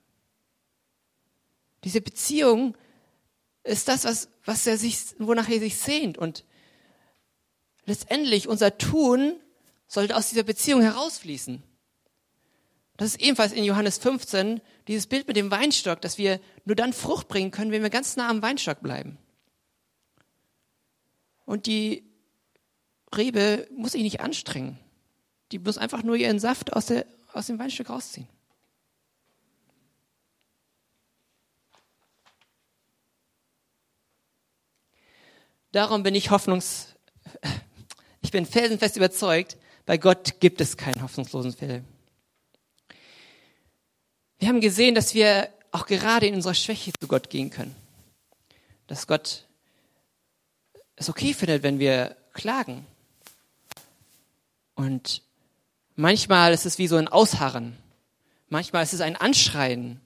Diese 1.83 2.01
Beziehung 2.01 2.77
ist 3.63 3.87
das, 3.87 4.03
was, 4.03 4.29
was 4.43 4.67
er 4.67 4.77
sich, 4.77 5.15
wonach 5.17 5.49
er 5.49 5.59
sich 5.59 5.77
sehnt. 5.77 6.17
Und 6.17 6.43
letztendlich 7.85 8.47
unser 8.47 8.77
Tun 8.77 9.39
sollte 9.87 10.15
aus 10.15 10.29
dieser 10.29 10.43
Beziehung 10.43 10.81
herausfließen. 10.81 11.63
Das 12.97 13.09
ist 13.09 13.21
ebenfalls 13.21 13.51
in 13.51 13.63
Johannes 13.63 13.97
15 13.97 14.61
dieses 14.87 15.07
Bild 15.07 15.27
mit 15.27 15.35
dem 15.35 15.51
Weinstock, 15.51 16.01
dass 16.01 16.17
wir 16.17 16.39
nur 16.63 16.75
dann 16.75 16.93
Frucht 16.93 17.27
bringen 17.27 17.51
können, 17.51 17.71
wenn 17.71 17.83
wir 17.83 17.89
ganz 17.89 18.15
nah 18.15 18.29
am 18.29 18.41
Weinstock 18.41 18.81
bleiben. 18.81 19.17
Und 21.45 21.65
die 21.65 22.03
Rebe 23.15 23.67
muss 23.75 23.91
sich 23.91 24.01
nicht 24.01 24.21
anstrengen. 24.21 24.79
Die 25.51 25.59
muss 25.59 25.77
einfach 25.77 26.03
nur 26.03 26.15
ihren 26.15 26.39
Saft 26.39 26.73
aus, 26.73 26.87
der, 26.87 27.05
aus 27.33 27.47
dem 27.47 27.59
Weinstück 27.59 27.89
rausziehen. 27.89 28.27
Darum 35.71 36.03
bin 36.03 36.15
ich 36.15 36.31
hoffnungs, 36.31 36.95
ich 38.21 38.31
bin 38.31 38.45
felsenfest 38.45 38.95
überzeugt, 38.95 39.57
bei 39.85 39.97
Gott 39.97 40.39
gibt 40.39 40.61
es 40.61 40.77
keinen 40.77 41.01
hoffnungslosen 41.01 41.53
Fälle. 41.53 41.83
Wir 44.39 44.47
haben 44.47 44.61
gesehen, 44.61 44.95
dass 44.95 45.13
wir 45.13 45.49
auch 45.71 45.85
gerade 45.85 46.27
in 46.27 46.35
unserer 46.35 46.53
Schwäche 46.53 46.91
zu 46.99 47.07
Gott 47.07 47.29
gehen 47.29 47.49
können. 47.49 47.75
Dass 48.87 49.07
Gott 49.07 49.45
es 50.95 51.09
okay 51.09 51.33
findet, 51.33 51.63
wenn 51.63 51.79
wir 51.79 52.15
klagen. 52.33 52.85
Und 54.75 55.21
manchmal 55.95 56.53
ist 56.53 56.65
es 56.65 56.77
wie 56.77 56.87
so 56.87 56.95
ein 56.95 57.07
Ausharren. 57.07 57.77
Manchmal 58.49 58.83
ist 58.83 58.93
es 58.93 59.01
ein 59.01 59.15
Anschreien. 59.15 60.01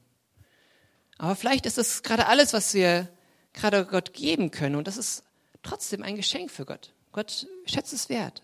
Aber 1.18 1.36
vielleicht 1.36 1.66
ist 1.66 1.78
es 1.78 2.04
gerade 2.04 2.28
alles, 2.28 2.54
was 2.54 2.74
wir 2.74 3.08
gerade 3.54 3.86
Gott 3.86 4.14
geben 4.14 4.52
können. 4.52 4.76
Und 4.76 4.88
das 4.88 4.98
ist 4.98 5.24
trotzdem 5.64 6.04
ein 6.04 6.16
Geschenk 6.16 6.50
für 6.52 6.66
Gott. 6.66 6.94
Gott 7.12 7.48
schätzt 7.66 7.94
es 7.94 8.10
wert. 8.10 8.42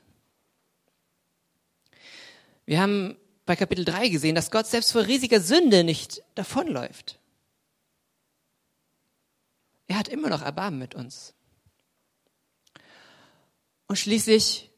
Wir 2.65 2.81
haben 2.81 3.17
bei 3.45 3.55
Kapitel 3.55 3.85
3 3.85 4.09
gesehen, 4.09 4.35
dass 4.35 4.51
Gott 4.51 4.65
selbst 4.65 4.91
vor 4.91 5.05
riesiger 5.05 5.39
Sünde 5.39 5.83
nicht 5.83 6.23
davonläuft. 6.33 7.19
Er 9.87 9.99
hat 9.99 10.07
immer 10.07 10.29
noch 10.29 10.41
Erbarmen 10.41 10.79
mit 10.79 10.95
uns. 10.95 11.35
Und 13.87 13.97
schließlich, 13.97 14.71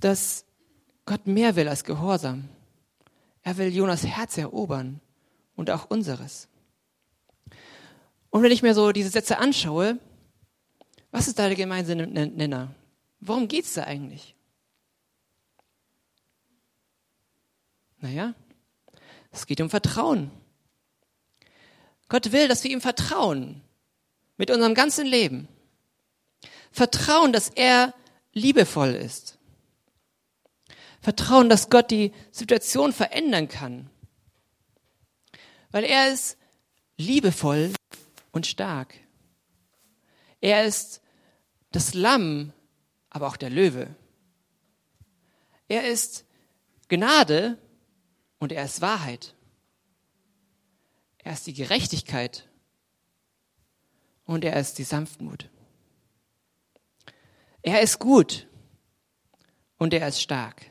dass 0.00 0.46
Gott 1.04 1.26
mehr 1.26 1.54
will 1.56 1.68
als 1.68 1.84
Gehorsam. 1.84 2.48
Er 3.42 3.58
will 3.58 3.68
Jonas 3.68 4.04
Herz 4.04 4.38
erobern 4.38 5.00
und 5.54 5.70
auch 5.70 5.90
unseres. 5.90 6.48
Und 8.30 8.42
wenn 8.42 8.52
ich 8.52 8.62
mir 8.62 8.74
so 8.74 8.92
diese 8.92 9.10
Sätze 9.10 9.38
anschaue, 9.38 9.98
was 11.10 11.28
ist 11.28 11.38
da 11.38 11.46
der 11.46 11.56
gemeinsame 11.56 12.06
Nenner? 12.06 12.74
Worum 13.20 13.48
geht 13.48 13.64
es 13.64 13.74
da 13.74 13.84
eigentlich? 13.84 14.35
Naja, 17.98 18.34
es 19.30 19.46
geht 19.46 19.60
um 19.60 19.70
Vertrauen. 19.70 20.30
Gott 22.08 22.32
will, 22.32 22.48
dass 22.48 22.62
wir 22.64 22.70
ihm 22.70 22.80
vertrauen 22.80 23.62
mit 24.36 24.50
unserem 24.50 24.74
ganzen 24.74 25.06
Leben. 25.06 25.48
Vertrauen, 26.70 27.32
dass 27.32 27.48
er 27.48 27.94
liebevoll 28.32 28.94
ist. 28.94 29.38
Vertrauen, 31.00 31.48
dass 31.48 31.70
Gott 31.70 31.90
die 31.90 32.12
Situation 32.30 32.92
verändern 32.92 33.48
kann. 33.48 33.90
Weil 35.70 35.84
er 35.84 36.12
ist 36.12 36.36
liebevoll 36.96 37.72
und 38.32 38.46
stark. 38.46 38.94
Er 40.40 40.64
ist 40.64 41.00
das 41.72 41.94
Lamm, 41.94 42.52
aber 43.10 43.28
auch 43.28 43.36
der 43.36 43.50
Löwe. 43.50 43.94
Er 45.68 45.88
ist 45.88 46.24
Gnade 46.88 47.58
und 48.38 48.52
er 48.52 48.64
ist 48.64 48.80
Wahrheit. 48.80 49.34
Er 51.18 51.32
ist 51.32 51.46
die 51.46 51.54
Gerechtigkeit 51.54 52.48
und 54.24 54.44
er 54.44 54.56
ist 54.58 54.78
die 54.78 54.84
Sanftmut. 54.84 55.50
Er 57.62 57.80
ist 57.80 57.98
gut 57.98 58.46
und 59.78 59.92
er 59.92 60.06
ist 60.06 60.20
stark. 60.22 60.70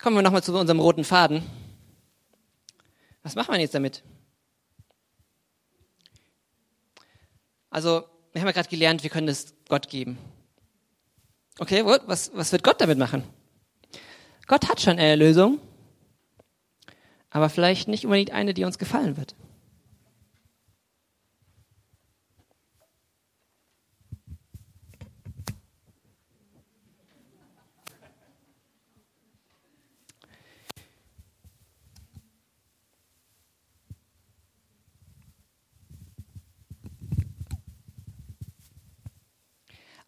Kommen 0.00 0.16
wir 0.16 0.22
nochmal 0.22 0.42
zu 0.42 0.56
unserem 0.56 0.80
roten 0.80 1.02
Faden. 1.02 1.42
Was 3.22 3.34
macht 3.34 3.48
man 3.48 3.58
jetzt 3.58 3.74
damit? 3.74 4.04
Also, 7.70 8.06
wir 8.32 8.40
haben 8.40 8.48
ja 8.48 8.52
gerade 8.52 8.68
gelernt, 8.68 9.02
wir 9.02 9.10
können 9.10 9.28
es 9.28 9.54
Gott 9.68 9.88
geben. 9.88 10.18
Okay, 11.60 11.84
was, 11.84 12.32
was 12.34 12.50
wird 12.50 12.64
Gott 12.64 12.80
damit 12.80 12.98
machen? 12.98 13.22
Gott 14.48 14.68
hat 14.68 14.80
schon 14.80 14.98
eine 14.98 15.14
Lösung, 15.14 15.60
aber 17.30 17.48
vielleicht 17.48 17.86
nicht 17.86 18.04
unbedingt 18.04 18.32
eine, 18.32 18.54
die 18.54 18.64
uns 18.64 18.78
gefallen 18.78 19.16
wird. 19.16 19.36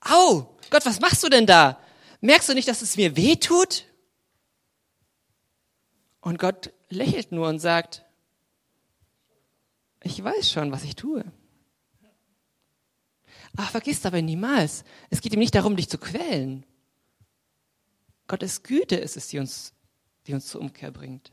Au, 0.01 0.56
Gott, 0.71 0.85
was 0.87 1.01
machst 1.01 1.23
du 1.23 1.29
denn 1.29 1.47
da? 1.47 1.81
Merkst 2.21 2.49
du 2.49 2.55
nicht, 2.55 2.69
dass 2.69 2.83
es 2.83 2.97
mir 2.97 3.17
weh 3.17 3.37
tut? 3.37 3.85
Und 6.21 6.39
Gott 6.39 6.73
lächelt 6.89 7.33
nur 7.33 7.49
und 7.49 7.59
sagt, 7.59 8.05
ich 10.03 10.23
weiß 10.23 10.51
schon, 10.51 10.73
was 10.73 10.85
ich 10.85 10.97
tue. 10.97 11.25
Ach, 13.57 13.71
vergiss 13.71 14.01
dabei 14.01 14.21
niemals, 14.21 14.85
es 15.11 15.21
geht 15.21 15.33
ihm 15.33 15.39
nicht 15.39 15.55
darum, 15.55 15.77
dich 15.77 15.89
zu 15.89 15.99
quälen. 15.99 16.67
Gottes 18.29 18.63
Güte 18.63 18.97
ist 18.97 19.17
es, 19.17 19.29
die 19.29 19.39
uns, 19.39 19.73
die 20.27 20.35
uns 20.35 20.47
zur 20.47 20.61
Umkehr 20.61 20.91
bringt. 20.91 21.33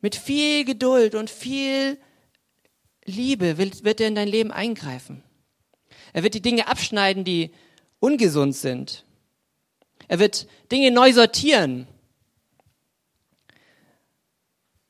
Mit 0.00 0.16
viel 0.16 0.64
Geduld 0.64 1.14
und 1.14 1.30
viel 1.30 2.00
Liebe 3.04 3.58
wird 3.58 4.00
er 4.00 4.08
in 4.08 4.14
dein 4.14 4.28
Leben 4.28 4.50
eingreifen. 4.50 5.22
Er 6.12 6.22
wird 6.22 6.34
die 6.34 6.42
Dinge 6.42 6.68
abschneiden, 6.68 7.24
die 7.24 7.52
ungesund 8.00 8.54
sind. 8.54 9.04
Er 10.08 10.18
wird 10.18 10.46
Dinge 10.70 10.90
neu 10.90 11.12
sortieren. 11.12 11.86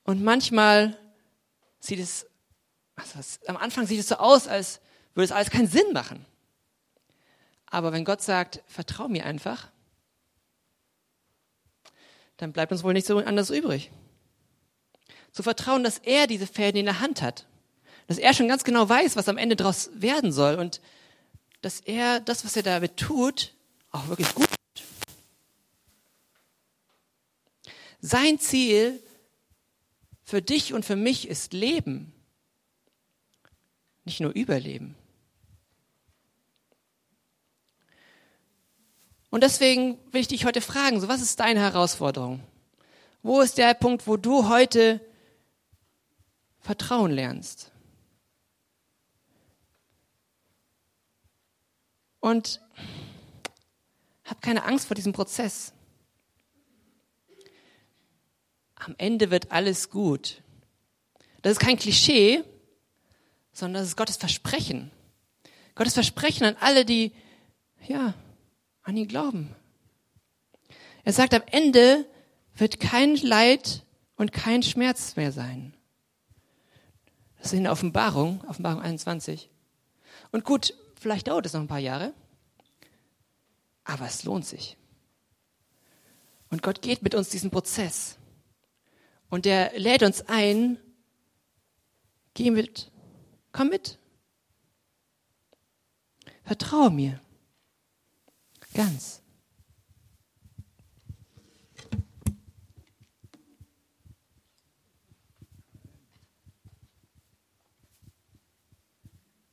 Und 0.04 0.22
manchmal 0.22 0.98
sieht 1.78 2.00
es, 2.00 2.26
also 2.96 3.38
am 3.46 3.56
Anfang 3.56 3.86
sieht 3.86 4.00
es 4.00 4.08
so 4.08 4.16
aus, 4.16 4.48
als 4.48 4.80
würde 5.14 5.24
es 5.26 5.32
alles 5.32 5.50
keinen 5.50 5.68
Sinn 5.68 5.92
machen. 5.92 6.24
Aber 7.66 7.92
wenn 7.92 8.04
Gott 8.04 8.20
sagt, 8.20 8.62
vertrau 8.66 9.08
mir 9.08 9.24
einfach, 9.24 9.70
dann 12.36 12.52
bleibt 12.52 12.72
uns 12.72 12.82
wohl 12.82 12.92
nichts 12.92 13.08
so 13.08 13.18
anderes 13.18 13.50
übrig. 13.50 13.90
Zu 15.30 15.42
vertrauen, 15.42 15.84
dass 15.84 15.98
er 15.98 16.26
diese 16.26 16.46
Fäden 16.46 16.80
in 16.80 16.86
der 16.86 17.00
Hand 17.00 17.22
hat. 17.22 17.46
Dass 18.08 18.18
er 18.18 18.34
schon 18.34 18.48
ganz 18.48 18.64
genau 18.64 18.88
weiß, 18.88 19.16
was 19.16 19.28
am 19.28 19.38
Ende 19.38 19.56
daraus 19.56 19.90
werden 19.94 20.32
soll 20.32 20.56
und 20.56 20.80
dass 21.62 21.80
er 21.80 22.20
das, 22.20 22.44
was 22.44 22.56
er 22.56 22.62
damit 22.62 22.98
tut, 22.98 23.54
auch 23.90 24.08
wirklich 24.08 24.34
gut 24.34 24.48
tut. 24.48 24.84
Sein 28.00 28.38
Ziel 28.38 29.02
für 30.22 30.42
dich 30.42 30.74
und 30.74 30.84
für 30.84 30.96
mich 30.96 31.28
ist 31.28 31.52
Leben, 31.52 32.12
nicht 34.04 34.20
nur 34.20 34.32
Überleben. 34.32 34.96
Und 39.30 39.42
deswegen 39.42 39.98
will 40.12 40.20
ich 40.20 40.28
dich 40.28 40.44
heute 40.44 40.60
fragen, 40.60 41.00
so 41.00 41.08
was 41.08 41.22
ist 41.22 41.40
deine 41.40 41.60
Herausforderung? 41.60 42.40
Wo 43.22 43.40
ist 43.40 43.56
der 43.56 43.72
Punkt, 43.72 44.06
wo 44.06 44.16
du 44.16 44.48
heute 44.48 45.00
Vertrauen 46.60 47.12
lernst? 47.12 47.71
Und 52.22 52.60
hab 54.24 54.40
keine 54.40 54.64
Angst 54.64 54.86
vor 54.86 54.94
diesem 54.94 55.12
Prozess. 55.12 55.72
Am 58.76 58.94
Ende 58.96 59.32
wird 59.32 59.50
alles 59.50 59.90
gut. 59.90 60.40
Das 61.42 61.52
ist 61.52 61.58
kein 61.58 61.76
Klischee, 61.76 62.44
sondern 63.52 63.82
das 63.82 63.88
ist 63.88 63.96
Gottes 63.96 64.16
Versprechen. 64.16 64.92
Gottes 65.74 65.94
Versprechen 65.94 66.44
an 66.44 66.56
alle, 66.60 66.84
die, 66.84 67.12
ja, 67.88 68.14
an 68.84 68.96
ihn 68.96 69.08
glauben. 69.08 69.56
Er 71.02 71.12
sagt, 71.12 71.34
am 71.34 71.42
Ende 71.50 72.06
wird 72.54 72.78
kein 72.78 73.16
Leid 73.16 73.84
und 74.14 74.32
kein 74.32 74.62
Schmerz 74.62 75.16
mehr 75.16 75.32
sein. 75.32 75.76
Das 77.38 77.46
ist 77.46 77.54
in 77.54 77.64
der 77.64 77.72
Offenbarung, 77.72 78.44
Offenbarung 78.46 78.80
21. 78.80 79.50
Und 80.30 80.44
gut, 80.44 80.74
Vielleicht 81.02 81.26
dauert 81.26 81.46
es 81.46 81.52
noch 81.52 81.60
ein 81.60 81.66
paar 81.66 81.80
Jahre, 81.80 82.14
aber 83.82 84.06
es 84.06 84.22
lohnt 84.22 84.46
sich. 84.46 84.76
Und 86.48 86.62
Gott 86.62 86.80
geht 86.80 87.02
mit 87.02 87.16
uns 87.16 87.28
diesen 87.28 87.50
Prozess. 87.50 88.18
Und 89.28 89.44
er 89.44 89.76
lädt 89.76 90.04
uns 90.04 90.22
ein, 90.28 90.78
geh 92.34 92.52
mit, 92.52 92.92
komm 93.50 93.70
mit. 93.70 93.98
Vertraue 96.44 96.92
mir. 96.92 97.20
Ganz. 98.72 99.21